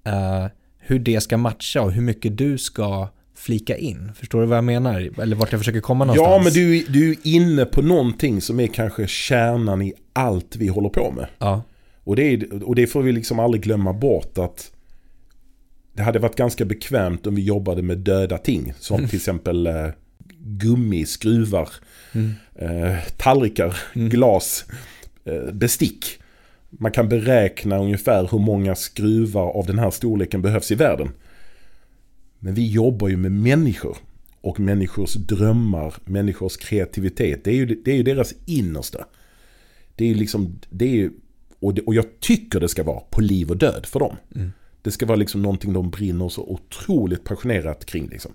eh, 0.05 0.45
hur 0.77 0.99
det 0.99 1.21
ska 1.21 1.37
matcha 1.37 1.81
och 1.81 1.91
hur 1.91 2.01
mycket 2.01 2.37
du 2.37 2.57
ska 2.57 3.09
flika 3.35 3.77
in. 3.77 4.11
Förstår 4.15 4.41
du 4.41 4.47
vad 4.47 4.57
jag 4.57 4.63
menar? 4.63 5.21
Eller 5.21 5.35
vart 5.35 5.51
jag 5.51 5.61
försöker 5.61 5.79
komma 5.79 6.05
någonstans? 6.05 6.29
Ja, 6.29 6.43
men 6.43 6.53
du, 6.53 6.85
du 6.89 7.11
är 7.11 7.17
inne 7.23 7.65
på 7.65 7.81
någonting 7.81 8.41
som 8.41 8.59
är 8.59 8.67
kanske 8.67 9.07
kärnan 9.07 9.81
i 9.81 9.93
allt 10.13 10.55
vi 10.55 10.67
håller 10.67 10.89
på 10.89 11.11
med. 11.11 11.27
Ja, 11.37 11.63
Och 12.03 12.15
det, 12.15 12.23
är, 12.23 12.63
och 12.63 12.75
det 12.75 12.87
får 12.87 13.01
vi 13.01 13.11
liksom 13.11 13.39
aldrig 13.39 13.63
glömma 13.63 13.93
bort 13.93 14.37
att 14.37 14.71
det 15.93 16.03
hade 16.03 16.19
varit 16.19 16.35
ganska 16.35 16.65
bekvämt 16.65 17.27
om 17.27 17.35
vi 17.35 17.41
jobbade 17.41 17.81
med 17.81 17.97
döda 17.97 18.37
ting. 18.37 18.73
Som 18.79 19.07
till 19.07 19.17
exempel 19.17 19.67
eh, 19.67 19.87
gummi, 20.45 21.05
skruvar, 21.05 21.69
Mm. 22.13 22.31
eh, 22.55 22.97
tallrikar, 23.17 23.77
Mm. 23.93 24.09
glas, 24.09 24.65
eh, 25.25 25.51
bestick. 25.53 26.05
Man 26.69 26.91
kan 26.91 27.09
beräkna 27.09 27.77
ungefär 27.77 28.27
hur 28.31 28.39
många 28.39 28.75
skruvar 28.75 29.47
av 29.57 29.65
den 29.65 29.79
här 29.79 29.91
storleken 29.91 30.41
behövs 30.41 30.71
i 30.71 30.75
världen. 30.75 31.09
Men 32.39 32.53
vi 32.53 32.67
jobbar 32.71 33.07
ju 33.09 33.17
med 33.17 33.31
människor. 33.31 33.97
Och 34.41 34.59
människors 34.59 35.13
drömmar, 35.13 35.93
människors 36.05 36.57
kreativitet. 36.57 37.43
Det 37.43 37.51
är 37.51 37.55
ju, 37.55 37.65
det 37.65 37.91
är 37.91 37.95
ju 37.95 38.03
deras 38.03 38.33
innersta. 38.45 39.05
Det 39.95 40.03
är 40.05 40.07
ju 40.07 40.13
liksom, 40.15 40.59
det 40.69 40.85
är 40.85 40.89
ju, 40.95 41.11
och, 41.59 41.73
det, 41.73 41.81
och 41.81 41.95
jag 41.95 42.05
tycker 42.19 42.59
det 42.59 42.67
ska 42.69 42.83
vara 42.83 42.99
på 42.99 43.21
liv 43.21 43.49
och 43.49 43.57
död 43.57 43.85
för 43.85 43.99
dem. 43.99 44.15
Mm. 44.35 44.51
Det 44.81 44.91
ska 44.91 45.05
vara 45.05 45.15
liksom 45.15 45.41
någonting 45.41 45.73
de 45.73 45.89
brinner 45.89 46.29
så 46.29 46.41
otroligt 46.41 47.23
passionerat 47.23 47.85
kring. 47.85 48.07
Liksom. 48.09 48.31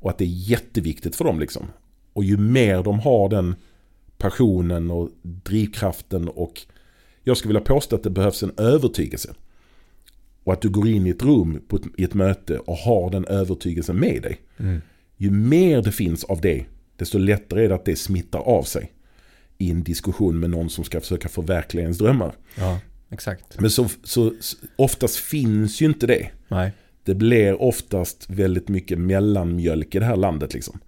Och 0.00 0.10
att 0.10 0.18
det 0.18 0.24
är 0.24 0.50
jätteviktigt 0.50 1.16
för 1.16 1.24
dem. 1.24 1.40
Liksom. 1.40 1.66
Och 2.12 2.24
ju 2.24 2.36
mer 2.36 2.82
de 2.82 3.00
har 3.00 3.28
den 3.28 3.54
passionen 4.18 4.90
och 4.90 5.10
drivkraften 5.22 6.28
och 6.28 6.66
jag 7.22 7.36
skulle 7.36 7.48
vilja 7.48 7.66
påstå 7.66 7.96
att 7.96 8.02
det 8.02 8.10
behövs 8.10 8.42
en 8.42 8.52
övertygelse. 8.56 9.34
Och 10.44 10.52
att 10.52 10.62
du 10.62 10.68
går 10.68 10.88
in 10.88 11.06
i 11.06 11.10
ett 11.10 11.22
rum 11.22 11.56
ett, 11.56 11.82
i 11.96 12.04
ett 12.04 12.14
möte 12.14 12.58
och 12.58 12.76
har 12.76 13.10
den 13.10 13.24
övertygelsen 13.24 14.00
med 14.00 14.22
dig. 14.22 14.40
Mm. 14.56 14.80
Ju 15.16 15.30
mer 15.30 15.82
det 15.82 15.92
finns 15.92 16.24
av 16.24 16.40
det, 16.40 16.64
desto 16.96 17.18
lättare 17.18 17.64
är 17.64 17.68
det 17.68 17.74
att 17.74 17.84
det 17.84 17.96
smittar 17.96 18.38
av 18.38 18.62
sig. 18.62 18.92
I 19.58 19.70
en 19.70 19.82
diskussion 19.82 20.40
med 20.40 20.50
någon 20.50 20.70
som 20.70 20.84
ska 20.84 21.00
försöka 21.00 21.28
förverkliga 21.28 21.82
ens 21.82 21.98
drömmar. 21.98 22.34
ja, 22.54 22.80
exakt. 23.10 23.60
Men 23.60 23.70
så, 23.70 23.88
så, 24.02 24.32
så 24.40 24.56
oftast 24.76 25.16
finns 25.16 25.82
ju 25.82 25.86
inte 25.86 26.06
det. 26.06 26.30
Nej. 26.48 26.72
Det 27.04 27.14
blir 27.14 27.62
oftast 27.62 28.30
väldigt 28.30 28.68
mycket 28.68 28.98
mellanmjölk 28.98 29.94
i 29.94 29.98
det 29.98 30.04
här 30.04 30.16
landet 30.16 30.54
liksom. 30.54 30.80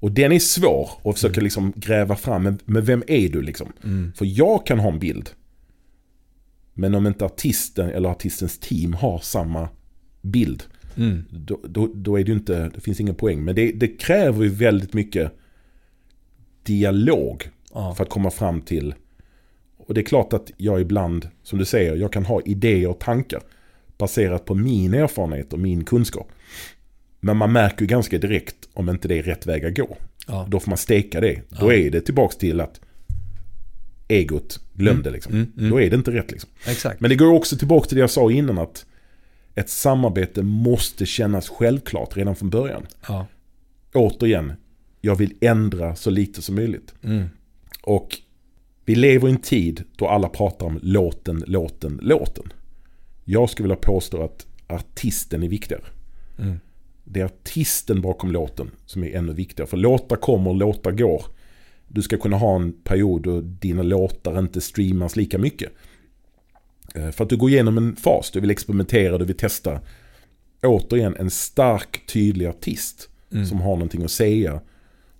Och 0.00 0.12
den 0.12 0.32
är 0.32 0.38
svår 0.38 0.90
att 1.04 1.14
försöka 1.14 1.40
liksom 1.40 1.72
gräva 1.76 2.16
fram. 2.16 2.42
Men, 2.42 2.58
men 2.64 2.84
vem 2.84 3.02
är 3.06 3.28
du 3.28 3.42
liksom? 3.42 3.72
Mm. 3.84 4.12
För 4.12 4.24
jag 4.24 4.66
kan 4.66 4.78
ha 4.78 4.92
en 4.92 4.98
bild. 4.98 5.30
Men 6.74 6.94
om 6.94 7.06
inte 7.06 7.24
artisten 7.24 7.90
eller 7.90 8.08
artistens 8.08 8.58
team 8.58 8.94
har 8.94 9.18
samma 9.18 9.68
bild. 10.22 10.62
Mm. 10.96 11.24
Då, 11.30 11.60
då, 11.64 11.86
då 11.94 12.18
är 12.18 12.24
det 12.24 12.32
inte, 12.32 12.70
det 12.74 12.80
finns 12.80 13.00
ingen 13.00 13.14
poäng. 13.14 13.44
Men 13.44 13.54
det, 13.54 13.72
det 13.72 13.88
kräver 13.88 14.44
ju 14.44 14.48
väldigt 14.50 14.94
mycket 14.94 15.32
dialog 16.62 17.50
Ja. 17.74 17.94
för 17.94 18.04
att 18.04 18.10
komma 18.10 18.30
fram 18.30 18.60
till. 18.60 18.94
Och 19.76 19.94
det 19.94 20.00
är 20.00 20.04
klart 20.04 20.32
att 20.32 20.50
jag 20.56 20.80
ibland, 20.80 21.28
som 21.42 21.58
du 21.58 21.64
säger, 21.64 21.96
jag 21.96 22.12
kan 22.12 22.24
ha 22.24 22.40
idéer 22.42 22.88
och 22.88 22.98
tankar 22.98 23.40
baserat 23.98 24.44
på 24.44 24.54
min 24.54 24.94
erfarenhet 24.94 25.52
och 25.52 25.58
min 25.58 25.84
kunskap. 25.84 26.28
Men 27.20 27.36
man 27.36 27.52
märker 27.52 27.80
ju 27.80 27.86
ganska 27.86 28.18
direkt 28.18 28.68
om 28.74 28.88
inte 28.88 29.08
det 29.08 29.18
är 29.18 29.22
rätt 29.22 29.46
väg 29.46 29.64
att 29.64 29.76
gå. 29.76 29.96
Ja. 30.26 30.46
Då 30.50 30.60
får 30.60 30.70
man 30.70 30.78
steka 30.78 31.20
det. 31.20 31.42
Då 31.60 31.72
Ja. 31.72 31.78
är 31.78 31.90
det 31.90 32.00
tillbaks 32.00 32.36
till 32.36 32.60
att 32.60 32.80
egot 34.08 34.60
glömde 34.74 35.10
liksom. 35.10 35.32
Mm, 35.34 35.52
mm. 35.58 35.70
Då 35.70 35.80
är 35.80 35.90
det 35.90 35.96
inte 35.96 36.10
rätt 36.10 36.30
liksom. 36.30 36.50
Exakt. 36.66 37.00
Men 37.00 37.08
det 37.10 37.16
går 37.16 37.32
också 37.32 37.56
tillbaka 37.56 37.88
till 37.88 37.96
det 37.96 38.00
jag 38.00 38.10
sa 38.10 38.30
innan 38.30 38.58
att 38.58 38.86
ett 39.54 39.68
samarbete 39.70 40.42
måste 40.42 41.06
kännas 41.06 41.48
självklart 41.48 42.16
redan 42.16 42.36
från 42.36 42.50
början. 42.50 42.86
Ja. 43.08 43.26
Återigen, 43.94 44.52
jag 45.00 45.16
vill 45.16 45.34
ändra 45.40 45.96
så 45.96 46.10
lite 46.10 46.42
som 46.42 46.54
möjligt. 46.54 46.94
Mm. 47.02 47.26
Och 47.82 48.18
vi 48.84 48.94
lever 48.94 49.28
i 49.28 49.30
en 49.30 49.40
tid 49.40 49.84
då 49.96 50.08
alla 50.08 50.28
pratar 50.28 50.66
om 50.66 50.78
låten, 50.82 51.44
låten, 51.46 51.98
låten. 52.02 52.52
Jag 53.30 53.50
skulle 53.50 53.64
vilja 53.64 53.76
påstå 53.76 54.22
att 54.22 54.46
artisten 54.66 55.42
är 55.42 55.48
viktigare. 55.48 55.84
Mm. 56.38 56.60
Det 57.04 57.20
är 57.20 57.24
artisten 57.24 58.00
bakom 58.00 58.32
låten 58.32 58.70
som 58.86 59.04
är 59.04 59.16
ännu 59.16 59.32
viktigare. 59.32 59.68
För 59.70 59.76
låtar 59.76 60.16
kommer, 60.16 60.54
låtar 60.54 60.92
går. 60.92 61.24
Du 61.88 62.02
ska 62.02 62.16
kunna 62.16 62.36
ha 62.36 62.56
en 62.56 62.72
period 62.72 63.22
då 63.22 63.40
dina 63.40 63.82
låtar 63.82 64.38
inte 64.38 64.60
streamas 64.60 65.16
lika 65.16 65.38
mycket. 65.38 65.72
Eh, 66.94 67.10
För 67.10 67.24
att 67.24 67.30
du 67.30 67.36
går 67.36 67.50
igenom 67.50 67.78
en 67.78 67.96
fas, 67.96 68.30
du 68.30 68.40
vill 68.40 68.50
experimentera, 68.50 69.18
du 69.18 69.24
vill 69.24 69.36
testa. 69.36 69.80
Återigen, 70.62 71.16
en 71.18 71.30
stark, 71.30 72.06
tydlig 72.06 72.46
artist 72.46 73.08
Mm. 73.32 73.46
som 73.46 73.60
har 73.60 73.70
någonting 73.70 74.04
att 74.04 74.10
säga 74.10 74.60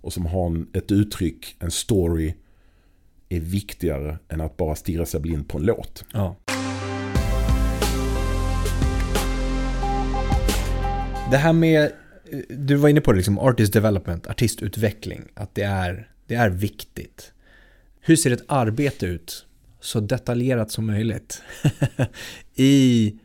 och 0.01 0.13
som 0.13 0.25
har 0.25 0.45
en, 0.45 0.67
ett 0.73 0.91
uttryck, 0.91 1.55
en 1.59 1.71
story 1.71 2.33
är 3.29 3.39
viktigare 3.39 4.17
än 4.29 4.41
att 4.41 4.57
bara 4.57 4.75
stirra 4.75 5.05
sig 5.05 5.19
blind 5.19 5.47
på 5.49 5.57
en 5.57 5.63
låt. 5.65 6.05
Ja. 6.13 6.35
Det 11.31 11.37
här 11.37 11.53
med, 11.53 11.91
du 12.49 12.75
var 12.75 12.89
inne 12.89 13.01
på 13.01 13.11
det, 13.11 13.17
liksom 13.17 13.39
artist 13.39 13.73
development, 13.73 14.27
artistutveckling, 14.27 15.27
att 15.33 15.55
det 15.55 15.63
är, 15.63 16.11
det 16.27 16.35
är 16.35 16.49
viktigt. 16.49 17.31
Hur 17.99 18.15
ser 18.15 18.31
ett 18.31 18.43
arbete 18.47 19.05
ut, 19.05 19.45
så 19.79 19.99
detaljerat 19.99 20.71
som 20.71 20.85
möjligt, 20.85 21.41
i, 22.55 23.15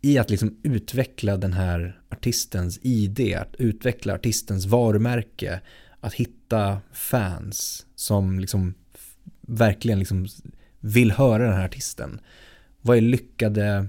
i 0.00 0.18
att 0.18 0.30
liksom 0.30 0.60
utveckla 0.62 1.36
den 1.36 1.52
här 1.52 2.00
artistens 2.10 2.78
ID, 2.82 3.34
att 3.34 3.54
utveckla 3.58 4.14
artistens 4.14 4.66
varumärke, 4.66 5.60
att 6.00 6.14
hitta 6.14 6.80
fans 6.92 7.86
som 7.94 8.38
liksom 8.40 8.74
verkligen 9.40 9.98
liksom 9.98 10.26
vill 10.80 11.12
höra 11.12 11.44
den 11.44 11.54
här 11.54 11.64
artisten. 11.64 12.20
Vad 12.80 12.96
är 12.96 13.00
lyckade 13.00 13.86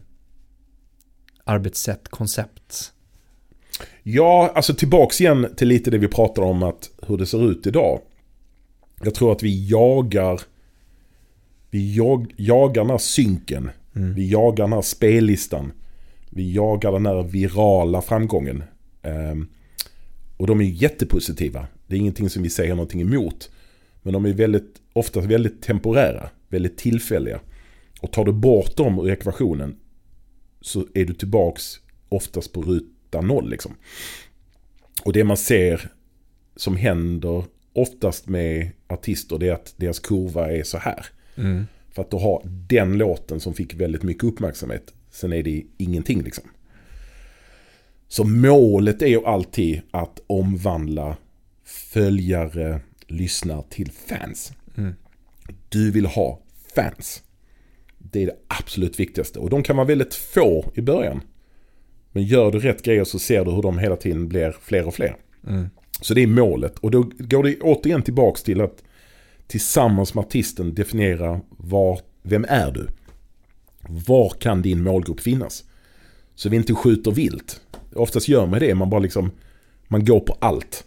arbetssätt, 1.44 2.08
koncept? 2.08 2.94
Ja, 4.04 4.52
alltså 4.56 4.74
tillbaks 4.74 5.22
igen 5.22 5.54
till 5.58 5.68
lite 5.68 5.92
det 5.92 5.98
vi 5.98 6.08
pratade 6.08 6.48
om 6.48 6.64
att 6.64 6.90
hur 7.08 7.18
det 7.18 7.26
ser 7.26 7.52
ut 7.52 7.68
idag. 7.68 8.00
Jag 9.04 9.16
tror 9.16 9.32
att 9.32 9.44
vi 9.44 9.70
jagar 9.70 10.42
vi 11.74 11.96
jag, 11.96 12.34
jagar 12.38 12.84
den 12.84 12.90
här 12.90 12.98
synken. 12.98 13.70
Mm. 13.96 14.14
Vi 14.14 14.32
jagar 14.32 14.64
den 14.64 14.74
här 14.74 14.82
spellistan. 14.82 15.72
Vi 16.30 16.54
jagar 16.54 16.92
den 16.92 17.06
här 17.06 17.24
virala 17.24 18.02
framgången. 18.02 18.64
Ehm, 19.02 19.48
och 20.38 20.48
de 20.48 20.62
är 20.62 20.66
jättepositiva. 20.66 21.68
Det 21.88 21.96
är 21.96 22.00
ingenting 22.00 22.30
som 22.30 22.44
vi 22.44 22.50
säger 22.50 22.76
någonting 22.76 23.02
emot. 23.02 23.52
Men 24.02 24.14
de 24.14 24.26
är 24.26 24.34
väldigt, 24.34 24.82
ofta 24.94 25.20
väldigt 25.20 25.62
temporära, 25.62 26.30
väldigt 26.50 26.78
tillfälliga. 26.78 27.40
Och 28.02 28.12
tar 28.12 28.26
du 28.26 28.32
bort 28.32 28.78
dem 28.78 29.00
ur 29.00 29.12
ekvationen 29.12 29.76
så 30.64 30.88
är 30.94 31.06
du 31.06 31.14
tillbaks 31.14 31.80
oftast 32.10 32.54
på 32.54 32.62
ruta 32.62 33.22
noll 33.22 33.50
liksom. 33.50 33.76
Och 35.04 35.14
det 35.14 35.24
man 35.24 35.38
ser 35.38 35.92
som 36.56 36.78
händer 36.78 37.44
oftast 37.74 38.28
med 38.28 38.72
artister 38.88 39.38
det 39.38 39.48
är 39.48 39.54
att 39.54 39.74
deras 39.78 40.00
kurva 40.00 40.52
är 40.52 40.64
så 40.64 40.78
här. 40.78 41.06
Mm. 41.36 41.66
För 41.92 42.02
att 42.02 42.12
du 42.12 42.18
har 42.18 42.42
den 42.46 42.98
låten 42.98 43.40
som 43.40 43.54
fick 43.54 43.74
väldigt 43.74 44.04
mycket 44.04 44.24
uppmärksamhet. 44.24 44.94
Sen 45.12 45.34
är 45.34 45.44
det 45.44 45.64
ingenting 45.78 46.22
liksom. 46.22 46.44
Så 48.08 48.24
målet 48.24 49.02
är 49.02 49.08
ju 49.08 49.26
alltid 49.26 49.82
att 49.92 50.20
omvandla 50.28 51.18
följare, 51.64 52.80
lyssnare 53.08 53.64
till 53.70 53.92
fans. 53.92 54.54
Mm. 54.78 54.94
Du 55.70 55.92
vill 55.92 56.06
ha 56.06 56.40
fans. 56.76 57.24
Det 58.12 58.22
är 58.22 58.26
det 58.26 58.38
absolut 58.48 59.00
viktigaste. 59.00 59.40
Och 59.40 59.50
de 59.50 59.64
kan 59.64 59.76
vara 59.76 59.88
väldigt 59.88 60.14
få 60.14 60.72
i 60.76 60.82
början. 60.82 61.22
Men 62.12 62.24
gör 62.24 62.52
du 62.52 62.60
rätt 62.60 62.84
grejer 62.84 63.04
så 63.04 63.20
ser 63.20 63.46
du 63.46 63.52
hur 63.52 63.62
de 63.62 63.78
hela 63.78 63.96
tiden 63.96 64.28
blir 64.30 64.56
fler 64.62 64.88
och 64.88 64.94
fler. 64.94 65.16
Mm. 65.48 65.70
Så 66.02 66.14
det 66.14 66.24
är 66.24 66.28
målet. 66.28 66.80
Och 66.80 66.92
då 66.92 67.12
går 67.18 67.44
det 67.44 67.60
återigen 67.62 68.02
tillbaks 68.02 68.44
till 68.44 68.62
att 68.62 68.84
tillsammans 69.48 70.14
med 70.14 70.26
artisten 70.26 70.74
definiera 70.74 71.42
var, 71.50 72.00
vem 72.22 72.46
är 72.50 72.72
du? 72.72 72.88
Var 74.08 74.30
kan 74.30 74.62
din 74.62 74.84
målgrupp 74.84 75.20
finnas? 75.20 75.64
Så 76.36 76.50
vi 76.50 76.58
inte 76.58 76.74
skjuter 76.74 77.12
vilt. 77.12 77.62
Oftast 77.96 78.28
gör 78.28 78.46
man 78.46 78.60
det, 78.60 78.76
man 78.76 78.90
bara 78.90 79.00
liksom, 79.00 79.32
man 79.88 80.06
går 80.06 80.20
på 80.20 80.38
allt. 80.40 80.86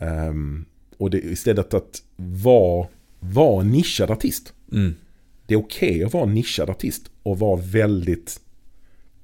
Ehm, 0.00 0.64
och 0.98 1.10
det, 1.10 1.18
istället 1.18 1.74
att 1.74 2.02
vara, 2.16 3.60
en 3.60 3.70
nischad 3.70 4.10
artist. 4.10 4.52
Mm. 4.72 4.94
Det 5.46 5.54
är 5.54 5.58
okej 5.58 6.04
att 6.04 6.12
vara 6.12 6.24
en 6.24 6.34
nischad 6.34 6.70
artist 6.70 7.10
och 7.22 7.38
vara 7.38 7.60
väldigt 7.60 8.40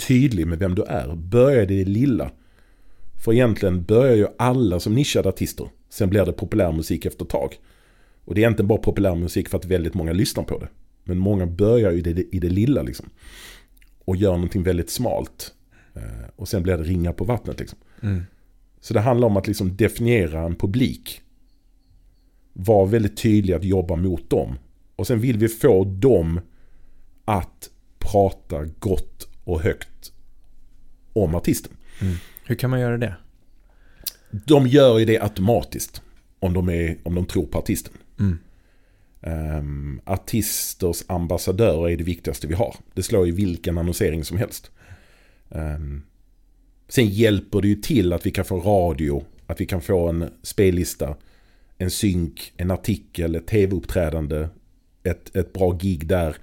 tydlig 0.09 0.47
med 0.47 0.59
vem 0.59 0.75
du 0.75 0.83
är. 0.83 1.15
Börja 1.17 1.63
i 1.63 1.67
det 1.67 1.85
lilla. 1.85 2.31
För 3.25 3.33
egentligen 3.33 3.85
börjar 3.85 4.17
ju 4.17 4.27
alla 4.39 4.81
som 4.81 4.95
nischade 4.95 5.29
artister. 5.29 5.69
Sen 5.89 6.11
blir 6.11 6.25
det 6.25 6.33
populärmusik 6.33 7.07
efter 7.07 7.25
ett 7.25 7.31
tag. 7.31 7.55
Och 8.25 8.35
det 8.35 8.45
är 8.45 8.49
inte 8.49 8.63
bara 8.63 8.79
populärmusik 8.79 9.49
för 9.49 9.59
att 9.59 9.65
väldigt 9.65 9.95
många 9.95 10.13
lyssnar 10.13 10.45
på 10.45 10.59
det. 10.59 10.69
Men 11.05 11.19
många 11.19 11.47
börjar 11.47 11.93
ju 11.93 11.99
i 11.99 12.03
det, 12.03 12.35
i 12.37 12.39
det 12.39 12.49
lilla 12.49 12.83
liksom. 12.83 13.11
Och 14.05 14.17
gör 14.17 14.33
någonting 14.33 14.63
väldigt 14.63 14.91
smalt. 14.91 15.55
Eh, 15.95 16.03
Och 16.37 16.49
sen 16.49 16.63
blir 16.63 16.77
det 16.77 16.83
ringa 16.85 17.13
på 17.13 17.25
vattnet 17.25 17.61
liksom. 17.61 17.79
Mm. 18.03 18.23
Så 18.81 18.95
det 18.95 19.01
handlar 19.01 19.29
om 19.29 19.37
att 19.37 19.47
liksom 19.47 19.77
definiera 19.77 20.41
en 20.41 20.55
publik. 20.55 21.21
Var 22.53 22.87
väldigt 22.87 23.17
tydlig 23.17 23.55
att 23.55 23.65
jobba 23.65 23.97
mot 23.97 24.31
dem. 24.31 24.55
Och 25.03 25.07
sen 25.07 25.21
vill 25.21 25.38
vi 25.38 25.49
få 25.49 25.85
dem 25.85 26.41
att 27.25 27.71
prata 27.99 28.65
gott 28.65 29.29
och 29.45 29.61
högt 29.61 30.12
om 31.12 31.35
artisten. 31.35 31.73
Hur 32.45 32.55
kan 32.55 32.71
man 32.71 32.81
göra 32.81 32.99
det? 32.99 33.15
De 34.31 34.67
gör 34.67 34.99
ju 34.99 35.05
det 35.05 35.19
automatiskt. 35.19 36.03
Om 36.38 36.53
de, 36.53 36.69
är, 36.69 36.99
om 37.03 37.15
de 37.15 37.27
tror 37.27 37.47
på 37.47 37.59
artisten. 37.59 37.93
Mm. 38.19 38.38
Um, 39.59 40.01
artisters 40.05 41.05
ambassadörer 41.07 41.91
är 41.91 41.97
det 41.97 42.05
viktigaste 42.05 42.47
vi 42.47 42.55
har. 42.55 42.77
Det 42.95 43.03
slår 43.03 43.27
ju 43.27 43.33
vilken 43.33 43.79
annonsering 43.79 44.25
som 44.25 44.38
helst. 44.38 44.71
Ehm, 45.51 46.03
sen 46.88 47.07
hjälper 47.07 47.61
det 47.61 47.69
ju 47.69 47.77
till 47.77 48.12
att 48.12 48.27
vi 48.27 48.31
kan 48.31 48.45
få 48.45 48.61
radio, 48.61 49.25
att 49.47 49.61
vi 49.61 49.67
kan 49.67 49.81
få 49.81 50.09
en 50.09 50.31
spellista, 50.43 51.17
en 51.79 51.91
synk, 51.91 52.53
en 52.57 52.71
artikel, 52.71 53.35
ett 53.35 53.47
tv-uppträdande, 53.47 54.49
ett, 55.03 55.37
ett 55.37 55.53
bra 55.53 55.73
gig 55.73 56.07
där. 56.07 56.37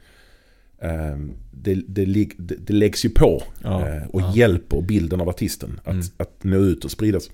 Ehm, 0.81 1.33
det, 1.51 1.73
det, 1.87 2.05
det 2.37 2.73
läggs 2.73 3.05
ju 3.05 3.09
på 3.09 3.43
Ja, 3.63 3.87
eh, 3.87 4.07
och 4.07 4.21
ja. 4.21 4.33
hjälper 4.35 4.81
bilden 4.81 5.21
av 5.21 5.29
artisten 5.29 5.79
att, 5.83 5.93
Mm. 5.93 6.05
att 6.17 6.43
nå 6.43 6.57
ut 6.57 6.85
och 6.85 6.91
spridas. 6.91 7.29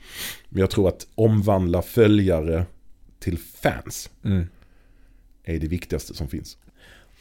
Men 0.49 0.59
jag 0.59 0.69
tror 0.69 0.87
att 0.87 1.07
omvandla 1.15 1.81
följare 1.81 2.65
till 3.19 3.37
fans 3.37 4.09
Mm. 4.23 4.47
är 5.43 5.59
det 5.59 5.67
viktigaste 5.67 6.13
som 6.13 6.27
finns. 6.27 6.57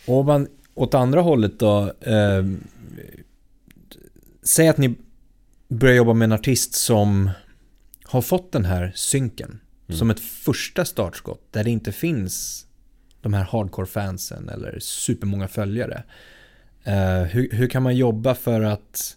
Och 0.07 0.19
om 0.21 0.27
man 0.27 0.49
åt 0.75 0.95
andra 0.95 1.21
hållet 1.21 1.59
då, 1.59 1.93
eh, 2.01 2.45
säg 4.43 4.69
att 4.69 4.79
ni 4.79 4.95
börjar 5.69 5.95
jobba 5.97 6.13
med 6.15 6.27
en 6.27 6.33
artist 6.33 6.75
som 6.75 7.31
har 8.05 8.23
fått 8.23 8.53
den 8.53 8.65
här 8.65 8.93
synken 8.95 9.61
Mm. 9.89 9.99
som 9.99 10.11
ett 10.11 10.21
första 10.21 10.85
startskott 10.85 11.53
där 11.53 11.65
det 11.65 11.71
inte 11.71 11.93
finns 11.93 12.67
de 13.25 13.35
här 13.35 13.45
hardcore-fansen 13.45 14.49
eller 14.49 14.79
supermånga 14.81 15.49
följare. 15.49 16.03
Eh, 16.85 17.23
hur, 17.23 17.49
hur 17.51 17.69
kan 17.69 17.83
man 17.83 17.97
jobba 17.97 18.35
för 18.35 18.61
att 18.61 19.17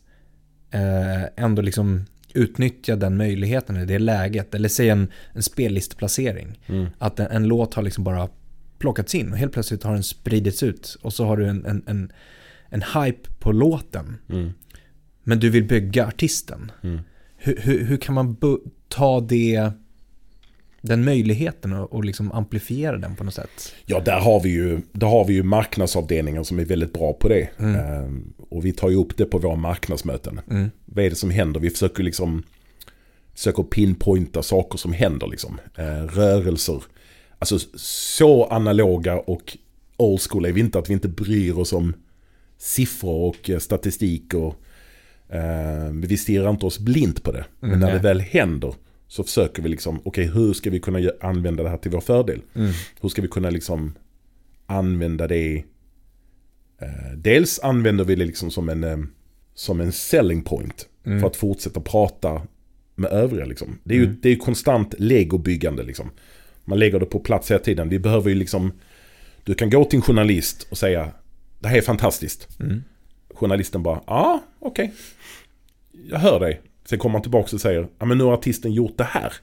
eh, 0.71 1.23
ändå 1.35 1.61
liksom 1.61 2.05
utnyttja 2.33 2.95
den 2.95 3.17
möjligheten 3.17 3.75
eller 3.75 3.85
det 3.85 3.99
läget? 3.99 4.55
Eller 4.55 4.69
säg 4.69 4.89
en, 4.89 5.11
en 5.33 5.43
spellisteplacering. 5.43 6.59
Mm. 6.67 6.87
Att 6.97 7.19
en, 7.19 7.27
en 7.27 7.47
låt 7.47 7.73
har 7.73 7.83
liksom 7.83 8.03
bara 8.03 8.29
plockats 8.79 9.15
in 9.15 9.31
och 9.31 9.37
helt 9.37 9.53
plötsligt 9.53 9.83
har 9.83 9.93
den 9.93 10.03
spridits 10.03 10.63
ut 10.63 10.97
och 11.01 11.13
så 11.13 11.25
har 11.25 11.37
du 11.37 11.47
en, 11.47 11.65
en, 11.65 11.83
en, 11.87 12.11
en 12.69 12.81
hype 12.81 13.29
på 13.39 13.51
låten. 13.51 14.17
Mm. 14.29 14.51
Men 15.23 15.39
du 15.39 15.49
vill 15.49 15.63
bygga 15.63 16.07
artisten. 16.07 16.71
Mm. 16.83 16.99
Hur, 17.37 17.57
hur, 17.61 17.85
hur 17.85 17.97
kan 17.97 18.15
man 18.15 18.37
ta 18.87 19.21
det, 19.21 19.71
den 20.81 21.05
möjligheten 21.05 21.73
och, 21.73 21.93
och 21.93 22.05
liksom 22.05 22.31
amplifiera 22.31 22.97
den 22.97 23.15
på 23.15 23.23
något 23.23 23.33
sätt? 23.33 23.73
Ja, 23.85 23.99
där 23.99 24.19
har 24.19 24.39
vi 24.39 24.49
ju, 24.49 24.81
där 24.91 25.07
har 25.07 25.25
vi 25.25 25.33
ju 25.33 25.43
marknadsavdelningar 25.43 26.43
som 26.43 26.59
är 26.59 26.65
väldigt 26.65 26.93
bra 26.93 27.13
på 27.13 27.27
det. 27.27 27.49
Mm. 27.59 27.75
Ehm, 27.75 28.33
och 28.49 28.65
vi 28.65 28.71
tar 28.71 28.89
ju 28.89 28.95
upp 28.95 29.17
det 29.17 29.25
på 29.25 29.37
våra 29.37 29.55
marknadsmöten. 29.55 30.41
Mm. 30.49 30.69
Vad 30.85 31.05
är 31.05 31.09
det 31.09 31.15
som 31.15 31.29
händer? 31.29 31.59
Vi 31.59 31.69
försöker 31.69 32.03
liksom 32.03 32.43
försöker 33.33 33.63
pinpointa 33.63 34.43
saker 34.43 34.77
som 34.77 34.93
händer 34.93 35.27
liksom. 35.27 35.59
Eh, 35.75 36.03
rörelser. 36.03 36.83
Alltså 37.39 37.59
så 37.79 38.45
analoga 38.45 39.19
och 39.19 39.57
old 39.97 40.21
school 40.21 40.45
är 40.45 40.51
vi 40.51 40.59
inte 40.61 40.79
att 40.79 40.89
vi 40.89 40.93
inte 40.93 41.07
bryr 41.07 41.57
oss 41.59 41.73
om 41.73 41.93
siffror 42.57 43.27
och 43.29 43.49
eh, 43.49 43.59
statistik 43.59 44.33
och 44.33 44.55
eh, 45.35 45.91
vi 45.93 46.17
stirrar 46.17 46.49
inte 46.49 46.65
oss 46.65 46.79
blint 46.79 47.23
på 47.23 47.31
det. 47.31 47.45
Men 47.59 47.69
Mm, 47.69 47.79
när 47.79 47.87
nej. 47.87 47.95
det 47.95 48.03
väl 48.03 48.21
händer 48.21 48.73
så 49.07 49.23
försöker 49.23 49.63
vi 49.63 49.69
liksom, 49.69 50.01
okej 50.03 50.25
hur 50.25 50.53
ska 50.53 50.69
vi 50.69 50.79
kunna 50.79 51.11
använda 51.21 51.63
det 51.63 51.69
här 51.69 51.77
till 51.77 51.91
vår 51.91 52.01
fördel? 52.01 52.41
Mm. 52.55 52.71
Hur 53.01 53.09
ska 53.09 53.21
vi 53.21 53.27
kunna 53.27 53.49
liksom 53.49 53.93
använda 54.65 55.27
det? 55.27 55.63
Eh, 56.81 57.11
dels 57.17 57.59
använder 57.59 58.03
vi 58.03 58.15
det 58.15 58.25
liksom 58.25 58.51
som 58.51 58.69
en, 58.69 58.83
eh, 58.83 58.97
som 59.53 59.81
en 59.81 59.91
selling 59.91 60.41
point. 60.41 60.87
Mm. 61.05 61.19
För 61.19 61.27
att 61.27 61.35
fortsätta 61.35 61.81
prata 61.81 62.41
med 62.95 63.11
övriga 63.11 63.45
liksom. 63.45 63.79
Det 63.83 63.93
är 63.93 63.97
ju 63.97 64.03
Mm. 64.03 64.17
det 64.21 64.29
är 64.29 64.33
ju 64.33 64.39
konstant 64.39 64.95
legobyggande 64.97 65.83
liksom. 65.83 66.11
Man 66.65 66.79
lägger 66.79 66.99
det 66.99 67.05
på 67.05 67.19
plats 67.19 67.51
hela 67.51 67.59
tiden. 67.59 67.89
Vi 67.89 67.99
behöver 67.99 68.29
ju 68.29 68.35
liksom... 68.35 68.71
Du 69.43 69.53
kan 69.55 69.69
gå 69.69 69.85
till 69.85 69.97
en 69.97 70.01
journalist 70.03 70.67
och 70.69 70.77
säga 70.77 71.11
Det 71.59 71.67
här 71.67 71.77
är 71.77 71.81
fantastiskt. 71.81 72.59
Mm. 72.59 72.83
Journalisten 73.29 73.83
bara 73.83 74.01
Ja, 74.07 74.43
okej. 74.59 74.93
Jag 76.09 76.19
hör 76.19 76.39
dig. 76.39 76.61
Sen 76.89 76.99
kommer 76.99 77.13
man 77.13 77.21
tillbaka 77.21 77.55
och 77.55 77.61
säger 77.61 77.87
Ja 77.99 78.05
men 78.05 78.17
nu 78.17 78.23
har 78.23 78.33
artisten 78.33 78.71
gjort 78.73 78.97
det 78.97 79.03
här. 79.03 79.33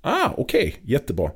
Ah, 0.00 0.30
okej. 0.36 0.74
Jättebra. 0.82 1.30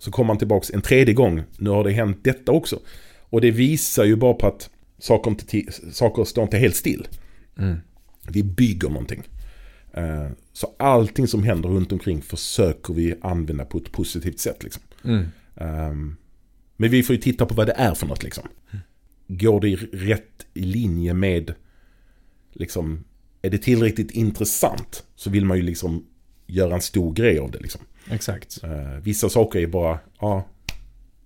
Så 0.00 0.10
kommer 0.10 0.26
man 0.26 0.38
tillbaka 0.38 0.66
en 0.74 0.80
tredje 0.82 1.14
gång. 1.14 1.42
Nu 1.58 1.70
har 1.70 1.84
det 1.84 1.90
hänt 1.90 2.18
detta 2.24 2.52
också. 2.52 2.80
Och 3.20 3.40
det 3.40 3.50
visar 3.50 4.04
ju 4.04 4.16
bara 4.16 4.34
på 4.34 4.46
att 4.46 4.70
saker, 4.98 5.30
inte 5.30 5.72
saker 5.92 6.24
står 6.24 6.44
inte 6.44 6.58
helt 6.58 6.76
still. 6.76 7.08
Mm. 7.58 7.76
Vi 8.28 8.42
bygger 8.42 8.88
någonting. 8.88 9.22
Eh, 9.94 10.28
Så 10.52 10.74
allting 10.78 11.26
som 11.28 11.42
händer 11.42 11.68
runt 11.68 11.92
omkring 11.92 12.22
försöker 12.22 12.94
vi 12.94 13.14
använda 13.20 13.64
på 13.64 13.78
ett 13.78 13.92
positivt 13.92 14.38
sätt. 14.38 14.62
Liksom. 14.62 14.82
Mm. 15.04 15.24
Ehm, 15.56 16.16
Men 16.76 16.90
vi 16.90 17.02
får 17.02 17.16
ju 17.16 17.22
titta 17.22 17.46
på 17.46 17.54
vad 17.54 17.66
det 17.66 17.72
är 17.76 17.94
för 17.94 18.06
något. 18.06 18.22
Liksom. 18.22 18.44
Går 19.28 19.60
det 19.60 19.76
rätt 19.92 20.46
i 20.54 20.60
linje 20.64 21.14
med... 21.14 21.54
Liksom, 22.52 23.04
är 23.42 23.50
det 23.50 23.58
tillräckligt 23.58 24.10
intressant 24.10 25.04
så 25.16 25.30
vill 25.30 25.44
man 25.44 25.56
ju 25.56 25.62
liksom 25.62 26.06
göra 26.46 26.74
en 26.74 26.80
stor 26.80 27.12
grej 27.14 27.38
av 27.38 27.50
det. 27.50 27.58
Liksom. 27.58 27.80
Exakt. 28.10 28.60
Eh, 28.64 28.98
vissa 29.02 29.28
saker 29.28 29.58
är 29.58 29.66
bara, 29.66 29.98
ja, 30.20 30.46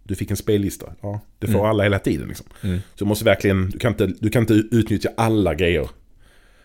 du 0.02 0.14
fick 0.14 0.30
en 0.30 0.36
spellista. 0.36 0.92
Ja, 1.00 1.20
det 1.38 1.46
får 1.46 1.54
Mm. 1.58 1.66
alla 1.70 1.82
hela 1.82 1.98
tiden. 1.98 2.28
Liksom. 2.28 2.46
Mm. 2.62 2.78
Så 2.78 3.04
du 3.04 3.08
måste 3.08 3.24
verkligen, 3.24 3.70
du 3.70 3.78
kan, 3.78 3.92
inte, 3.92 4.06
du 4.06 4.30
kan 4.30 4.42
inte 4.42 4.54
utnyttja 4.54 5.10
alla 5.16 5.54
grejer 5.54 5.88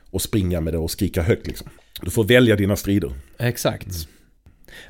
och 0.09 0.21
springa 0.21 0.61
med 0.61 0.73
det 0.73 0.77
och 0.77 0.91
skrika 0.91 1.21
högt. 1.21 1.47
Liksom. 1.47 1.67
Du 2.01 2.11
får 2.11 2.23
välja 2.23 2.55
dina 2.55 2.75
strider. 2.75 3.11
Exakt. 3.37 4.07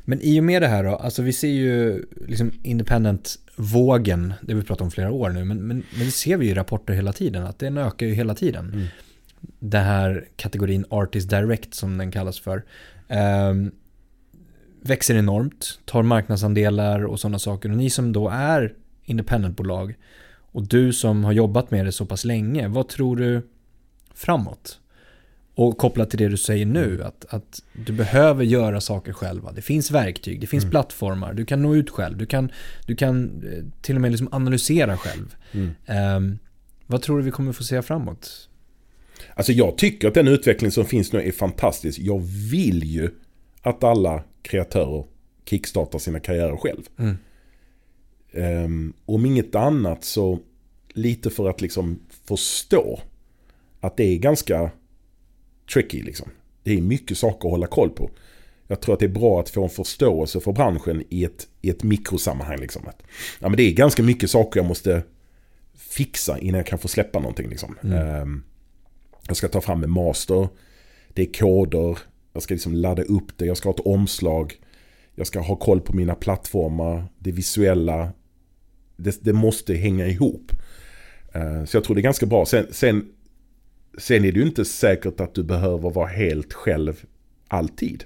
Men 0.04 0.20
i 0.20 0.40
och 0.40 0.44
med 0.44 0.62
det 0.62 0.68
här 0.68 0.84
då, 0.84 0.90
alltså 0.96 1.22
vi 1.22 1.32
ser 1.32 1.48
ju 1.48 2.04
liksom 2.28 2.52
independent-vågen, 2.62 4.32
det 4.42 4.52
har 4.52 4.60
vi 4.60 4.66
pratat 4.66 4.82
om 4.82 4.90
flera 4.90 5.10
år 5.12 5.30
nu, 5.30 5.44
men, 5.44 5.58
men, 5.66 5.82
men 5.96 6.04
det 6.06 6.10
ser 6.10 6.36
vi 6.36 6.44
ju 6.46 6.50
i 6.50 6.54
rapporter 6.54 6.94
hela 6.94 7.12
tiden, 7.12 7.42
att 7.46 7.58
den 7.58 7.78
ökar 7.78 8.06
ju 8.06 8.14
hela 8.14 8.34
tiden. 8.34 8.86
Mm. 9.42 9.52
Den 9.58 9.84
här 9.84 10.28
kategorin 10.36 10.84
Artist 10.90 11.30
Direct 11.30 11.74
som 11.74 11.98
den 11.98 12.10
kallas 12.10 12.40
för, 12.40 12.64
ehm, 13.08 13.70
växer 14.82 15.14
enormt, 15.14 15.80
tar 15.84 16.02
marknadsandelar 16.02 17.04
och 17.04 17.20
sådana 17.20 17.38
saker. 17.38 17.70
Och 17.70 17.76
ni 17.76 17.90
som 17.90 18.12
då 18.12 18.28
är 18.28 18.74
independentbolag 19.04 19.94
och 20.52 20.68
du 20.68 20.92
som 20.92 21.24
har 21.24 21.32
jobbat 21.32 21.70
med 21.70 21.84
det 21.86 21.92
så 21.92 22.06
pass 22.06 22.24
länge, 22.24 22.68
vad 22.68 22.88
tror 22.88 23.16
du 23.16 23.42
framåt? 24.14 24.80
Och 25.54 25.78
kopplat 25.78 26.10
till 26.10 26.18
det 26.18 26.28
du 26.28 26.36
säger 26.36 26.66
nu, 26.66 27.02
att, 27.04 27.26
att 27.28 27.62
du 27.86 27.92
behöver 27.92 28.44
göra 28.44 28.80
saker 28.80 29.12
själva. 29.12 29.52
Det 29.52 29.62
finns 29.62 29.90
verktyg, 29.90 30.40
det 30.40 30.46
finns 30.46 30.64
Mm. 30.64 30.70
plattformar, 30.70 31.32
du 31.32 31.44
kan 31.44 31.62
nå 31.62 31.74
ut 31.74 31.90
själv, 31.90 32.18
du 32.18 32.26
kan, 32.26 32.50
du 32.86 32.96
kan 32.96 33.42
eh, 33.46 33.64
till 33.82 33.94
och 33.94 34.00
med 34.00 34.10
liksom 34.10 34.28
analysera 34.32 34.96
själv. 34.96 35.36
Mm. 35.52 35.70
Ehm, 35.86 36.38
vad 36.86 37.02
tror 37.02 37.18
du 37.18 37.24
vi 37.24 37.30
kommer 37.30 37.52
få 37.52 37.64
se 37.64 37.82
framåt? 37.82 38.48
Alltså 39.34 39.52
jag 39.52 39.78
tycker 39.78 40.08
att 40.08 40.14
den 40.14 40.28
utveckling 40.28 40.70
som 40.70 40.84
finns 40.84 41.12
nu 41.12 41.22
är 41.22 41.32
fantastisk. 41.32 41.98
Jag 41.98 42.20
vill 42.50 42.84
ju 42.84 43.10
att 43.62 43.84
alla 43.84 44.24
kreatörer 44.42 45.04
kickstartar 45.44 45.98
sina 45.98 46.20
karriärer 46.20 46.56
själv. 46.56 46.82
Mm. 46.98 47.16
Ehm, 48.32 48.92
om 49.04 49.26
inget 49.26 49.54
annat 49.54 50.04
så 50.04 50.38
lite 50.88 51.30
för 51.30 51.48
att 51.48 51.60
liksom 51.60 52.00
förstå 52.24 53.00
att 53.80 53.96
det 53.96 54.04
är 54.04 54.18
ganska 54.18 54.70
tricky 55.72 56.02
liksom. 56.02 56.28
Det 56.62 56.72
är 56.72 56.80
mycket 56.82 57.18
saker 57.18 57.48
att 57.48 57.52
hålla 57.52 57.66
koll 57.66 57.90
på. 57.90 58.10
Jag 58.66 58.80
tror 58.80 58.94
att 58.94 59.00
det 59.00 59.06
är 59.06 59.08
bra 59.08 59.40
att 59.40 59.50
få 59.50 59.64
en 59.64 59.70
förståelse 59.70 60.40
för 60.40 60.52
branschen 60.52 61.04
i 61.08 61.24
ett, 61.24 61.48
i 61.62 61.70
ett 61.70 61.82
mikrosammanhang. 61.82 62.60
Liksom. 62.60 62.88
Att, 62.88 63.02
ja, 63.40 63.48
men 63.48 63.56
det 63.56 63.62
är 63.62 63.72
ganska 63.72 64.02
mycket 64.02 64.30
saker 64.30 64.60
jag 64.60 64.66
måste 64.66 65.02
fixa 65.74 66.38
innan 66.38 66.58
jag 66.58 66.66
kan 66.66 66.78
få 66.78 66.88
släppa 66.88 67.18
någonting. 67.18 67.48
Liksom. 67.48 67.76
Mm. 67.82 67.98
Ehm, 67.98 68.42
jag 69.26 69.36
ska 69.36 69.48
ta 69.48 69.60
fram 69.60 69.84
en 69.84 69.90
master. 69.90 70.48
Det 71.14 71.22
är 71.22 71.32
koder. 71.32 71.98
Jag 72.32 72.42
ska 72.42 72.54
liksom 72.54 72.74
ladda 72.74 73.02
upp 73.02 73.38
det. 73.38 73.46
Jag 73.46 73.56
ska 73.56 73.68
ha 73.68 73.74
ett 73.74 73.86
omslag. 73.86 74.54
Jag 75.14 75.26
ska 75.26 75.40
ha 75.40 75.56
koll 75.56 75.80
på 75.80 75.92
mina 75.92 76.14
plattformar. 76.14 77.04
Det 77.18 77.32
visuella. 77.32 78.12
Det, 78.96 79.24
det 79.24 79.32
måste 79.32 79.74
hänga 79.74 80.06
ihop. 80.06 80.52
Eh, 81.32 81.64
så 81.64 81.76
jag 81.76 81.84
tror 81.84 81.94
det 81.94 82.00
är 82.00 82.02
ganska 82.02 82.26
bra. 82.26 82.46
Sen, 82.46 82.66
sen, 82.70 83.08
sen 83.98 84.24
är 84.24 84.32
det 84.32 84.38
ju 84.40 84.46
inte 84.46 84.64
säkert 84.64 85.20
att 85.20 85.34
du 85.34 85.42
behöver 85.42 85.90
vara 85.90 86.06
helt 86.06 86.52
själv 86.52 87.04
alltid. 87.48 88.04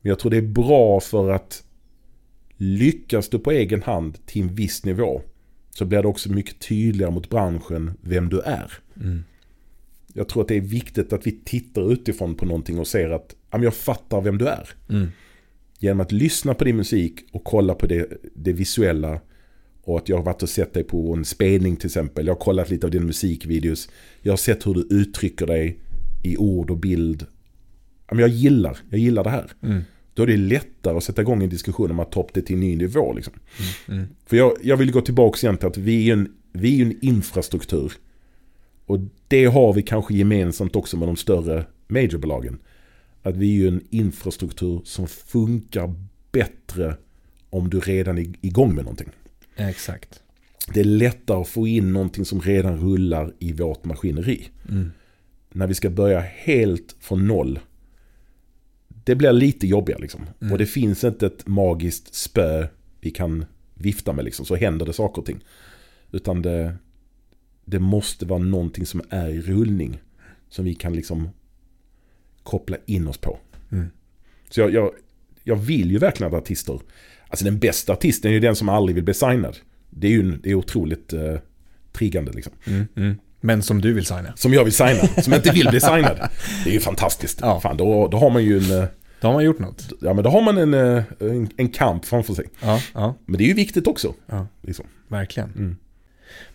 Men 0.00 0.08
jag 0.10 0.18
tror 0.18 0.30
det 0.30 0.36
är 0.36 0.42
bra 0.42 1.00
för 1.00 1.30
att 1.30 1.62
lyckas 2.56 3.28
du 3.28 3.38
på 3.38 3.50
egen 3.52 3.82
hand 3.82 4.26
till 4.26 4.42
en 4.42 4.54
viss 4.54 4.84
nivå 4.84 5.22
så 5.70 5.84
blir 5.84 6.02
det 6.02 6.08
också 6.08 6.32
mycket 6.32 6.60
tydligare 6.60 7.12
mot 7.12 7.30
branschen 7.30 7.94
vem 8.00 8.28
du 8.28 8.40
är. 8.40 8.72
Mm. 8.96 9.24
Jag 10.16 10.28
tror 10.28 10.42
att 10.42 10.48
det 10.48 10.56
är 10.56 10.60
viktigt 10.60 11.12
att 11.12 11.26
vi 11.26 11.40
tittar 11.44 11.92
utifrån 11.92 12.34
på 12.34 12.46
någonting 12.46 12.78
och 12.78 12.86
ser 12.86 13.10
att 13.10 13.36
jag 13.50 13.74
fattar 13.74 14.20
vem 14.20 14.38
du 14.38 14.48
är. 14.48 14.68
Mm. 14.88 15.08
Genom 15.78 16.00
att 16.00 16.12
lyssna 16.12 16.54
på 16.54 16.64
din 16.64 16.76
musik 16.76 17.24
och 17.32 17.44
kolla 17.44 17.74
på 17.74 17.86
det, 17.86 18.08
det 18.34 18.52
visuella. 18.52 19.20
Och 19.82 19.98
att 19.98 20.08
jag 20.08 20.16
har 20.16 20.24
varit 20.24 20.42
och 20.42 20.48
sett 20.48 20.74
dig 20.74 20.84
på 20.84 21.12
en 21.12 21.24
spelning 21.24 21.76
till 21.76 21.86
exempel. 21.86 22.26
Jag 22.26 22.34
har 22.34 22.40
kollat 22.40 22.70
lite 22.70 22.86
av 22.86 22.90
dina 22.90 23.04
musikvideos. 23.04 23.88
Jag 24.22 24.32
har 24.32 24.36
sett 24.36 24.66
hur 24.66 24.74
du 24.74 24.86
uttrycker 24.90 25.46
dig 25.46 25.78
i 26.24 26.36
ord 26.36 26.70
och 26.70 26.78
bild. 26.78 27.26
Jag 28.10 28.28
gillar, 28.28 28.78
jag 28.90 29.00
gillar 29.00 29.24
det 29.24 29.30
här. 29.30 29.52
Mm. 29.62 29.82
Då 30.14 30.22
är 30.22 30.26
det 30.26 30.36
lättare 30.36 30.96
att 30.96 31.04
sätta 31.04 31.22
igång 31.22 31.42
en 31.42 31.48
diskussion 31.48 31.90
om 31.90 32.00
att 32.00 32.12
ta 32.12 32.22
upp 32.22 32.34
det 32.34 32.42
till 32.42 32.54
en 32.54 32.60
ny 32.60 32.76
nivå. 32.76 33.12
Liksom. 33.12 33.34
Mm. 33.88 34.06
För 34.26 34.36
jag, 34.36 34.52
jag 34.62 34.76
vill 34.76 34.92
gå 34.92 35.00
tillbaka 35.00 35.46
igen 35.46 35.56
till 35.56 35.66
att 35.66 35.76
vi 35.76 36.08
är 36.08 36.12
en, 36.12 36.32
vi 36.52 36.80
är 36.80 36.86
en 36.86 37.04
infrastruktur. 37.04 37.92
Och 38.86 39.00
det 39.28 39.44
har 39.44 39.72
vi 39.72 39.82
kanske 39.82 40.14
gemensamt 40.14 40.76
också 40.76 40.96
med 40.96 41.08
de 41.08 41.16
större 41.16 41.66
majorbolagen. 41.86 42.58
Att 43.22 43.36
vi 43.36 43.50
är 43.50 43.54
ju 43.54 43.68
en 43.68 43.84
infrastruktur 43.90 44.80
som 44.84 45.06
funkar 45.06 45.94
bättre 46.32 46.96
om 47.50 47.70
du 47.70 47.80
redan 47.80 48.18
är 48.18 48.26
igång 48.40 48.74
med 48.74 48.84
någonting. 48.84 49.08
Exakt. 49.56 50.22
Det 50.74 50.80
är 50.80 50.84
lättare 50.84 51.40
att 51.40 51.48
få 51.48 51.66
in 51.66 51.92
någonting 51.92 52.24
som 52.24 52.40
redan 52.40 52.78
rullar 52.78 53.32
i 53.38 53.52
vårt 53.52 53.84
maskineri. 53.84 54.48
Mm. 54.68 54.92
När 55.52 55.66
vi 55.66 55.74
ska 55.74 55.90
börja 55.90 56.20
helt 56.20 56.96
från 57.00 57.26
noll. 57.26 57.58
Det 58.88 59.14
blir 59.14 59.32
lite 59.32 59.66
jobbigare 59.66 60.00
liksom. 60.00 60.26
Mm. 60.40 60.52
Och 60.52 60.58
det 60.58 60.66
finns 60.66 61.04
inte 61.04 61.26
ett 61.26 61.46
magiskt 61.46 62.14
spö 62.14 62.66
vi 63.00 63.10
kan 63.10 63.44
vifta 63.74 64.12
med 64.12 64.24
liksom. 64.24 64.46
Så 64.46 64.56
händer 64.56 64.86
det 64.86 64.92
saker 64.92 65.20
och 65.20 65.26
ting. 65.26 65.44
Utan 66.12 66.42
det, 66.42 66.76
det 67.68 67.78
måste 67.78 68.26
vara 68.26 68.38
någonting 68.38 68.86
som 68.86 69.02
är 69.10 69.28
i 69.28 69.40
rullning. 69.40 69.98
Som 70.48 70.64
vi 70.64 70.74
kan 70.74 70.92
liksom 70.92 71.28
koppla 72.42 72.76
in 72.86 73.08
oss 73.08 73.18
på. 73.18 73.38
Mm. 73.72 73.86
Så 74.50 74.60
jag, 74.60 74.72
jag, 74.72 74.90
jag 75.44 75.56
vill 75.56 75.90
ju 75.90 75.98
verkligen 75.98 76.34
att 76.34 76.42
artister... 76.42 76.80
Alltså 77.28 77.44
den 77.44 77.58
bästa 77.58 77.92
artisten 77.92 78.30
är 78.30 78.34
ju 78.34 78.40
den 78.40 78.56
som 78.56 78.68
aldrig 78.68 78.94
vill 78.94 79.04
bli 79.04 79.14
signad. 79.14 79.56
Det 79.90 80.06
är 80.06 80.10
ju 80.10 80.36
det 80.36 80.50
är 80.50 80.54
otroligt 80.54 81.12
eh, 81.12 81.34
triggande 81.92 82.32
liksom. 82.32 82.52
Mm. 82.66 82.86
Mm. 82.96 83.18
Men 83.40 83.62
som 83.62 83.80
du 83.80 83.92
vill 83.92 84.04
signa. 84.06 84.32
Som 84.36 84.52
jag 84.54 84.64
vill 84.64 84.72
signa, 84.72 85.22
som 85.22 85.34
inte 85.34 85.50
vill 85.52 85.68
bli 85.68 85.80
signad. 85.80 86.28
Det 86.64 86.70
är 86.70 86.74
ju 86.74 86.80
fantastiskt. 86.80 87.38
Ja. 87.42 87.60
Fan, 87.60 87.76
då, 87.76 88.08
då 88.08 88.16
har 88.18 88.30
man 88.30 88.44
ju 88.44 88.58
en... 88.58 88.82
eh, 88.82 88.88
Då 89.20 89.28
har 89.28 89.34
man 89.34 89.44
gjort 89.44 89.58
något. 89.58 89.92
Ja 90.00 90.14
men 90.14 90.24
då 90.24 90.30
har 90.30 90.42
man 90.42 90.58
en, 90.58 90.74
eh, 90.74 91.02
en, 91.20 91.48
en 91.56 91.68
kamp 91.68 92.04
framför 92.04 92.34
sig. 92.34 92.44
Ja, 92.62 92.80
ja, 92.94 93.14
Men 93.26 93.38
det 93.38 93.44
är 93.44 93.48
ju 93.48 93.54
viktigt 93.54 93.86
också. 93.86 94.14
ja 94.26 94.46
Liksom. 94.62 94.86
verkligen. 95.08 95.50
Mm. 95.50 95.76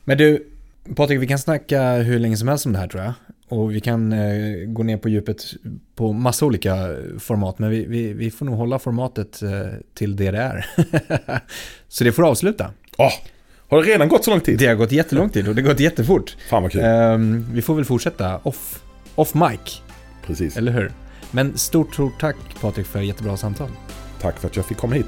Men 0.04 0.18
du, 0.18 0.48
Patrik, 0.96 1.22
vi 1.22 1.28
kan 1.28 1.40
snacka 1.40 1.94
hur 1.94 2.20
länge 2.20 2.38
som 2.38 2.48
helst 2.48 2.66
om 2.66 2.74
det 2.74 2.80
här 2.80 2.88
tror 2.88 3.04
jag. 3.04 3.14
och 3.50 3.76
vi 3.76 3.82
kan 3.82 4.14
eh, 4.14 4.66
gå 4.68 4.84
ner 4.84 4.98
på 4.98 5.10
djupet 5.10 5.44
på 5.96 6.14
massa 6.14 6.46
olika 6.46 6.96
format, 7.20 7.60
men 7.60 7.70
vi, 7.70 7.86
vi, 7.86 8.14
vi 8.14 8.32
får 8.32 8.46
nog 8.46 8.56
hålla 8.56 8.80
formatet 8.80 9.42
eh, 9.42 9.50
till 9.94 10.16
det 10.16 10.32
det 10.32 10.38
är. 10.38 10.66
så 11.88 12.04
det 12.04 12.12
får 12.12 12.28
avsluta. 12.28 12.72
Oh, 12.98 13.12
har 13.68 13.84
det 13.84 13.90
redan 13.90 14.10
gått 14.10 14.24
så 14.26 14.32
lång 14.32 14.40
tid? 14.42 14.60
Det 14.60 14.68
har 14.68 14.76
gått 14.76 14.92
jättelång 14.92 15.30
tid 15.30 15.48
och 15.48 15.56
det 15.56 15.62
har 15.62 15.70
gått 15.70 15.80
jättefort. 15.80 16.38
Fan 16.50 16.64
vad 16.64 16.72
kul. 16.72 16.82
Ehm, 16.84 17.46
vi 17.54 17.62
får 17.62 17.76
väl 17.76 17.86
fortsätta 17.86 18.38
off, 18.44 18.84
off 19.16 19.34
mic, 19.34 19.82
Precis. 20.26 20.58
eller 20.58 20.72
hur? 20.72 20.92
Men 21.32 21.58
stort, 21.58 21.94
stort 21.94 22.20
tack 22.20 22.36
Patrik 22.62 22.86
för 22.86 23.02
jättebra 23.02 23.38
samtal. 23.38 23.70
Tack 24.22 24.40
för 24.40 24.48
att 24.48 24.56
jag 24.56 24.66
fick 24.66 24.78
komma 24.78 24.96
hit. 24.96 25.08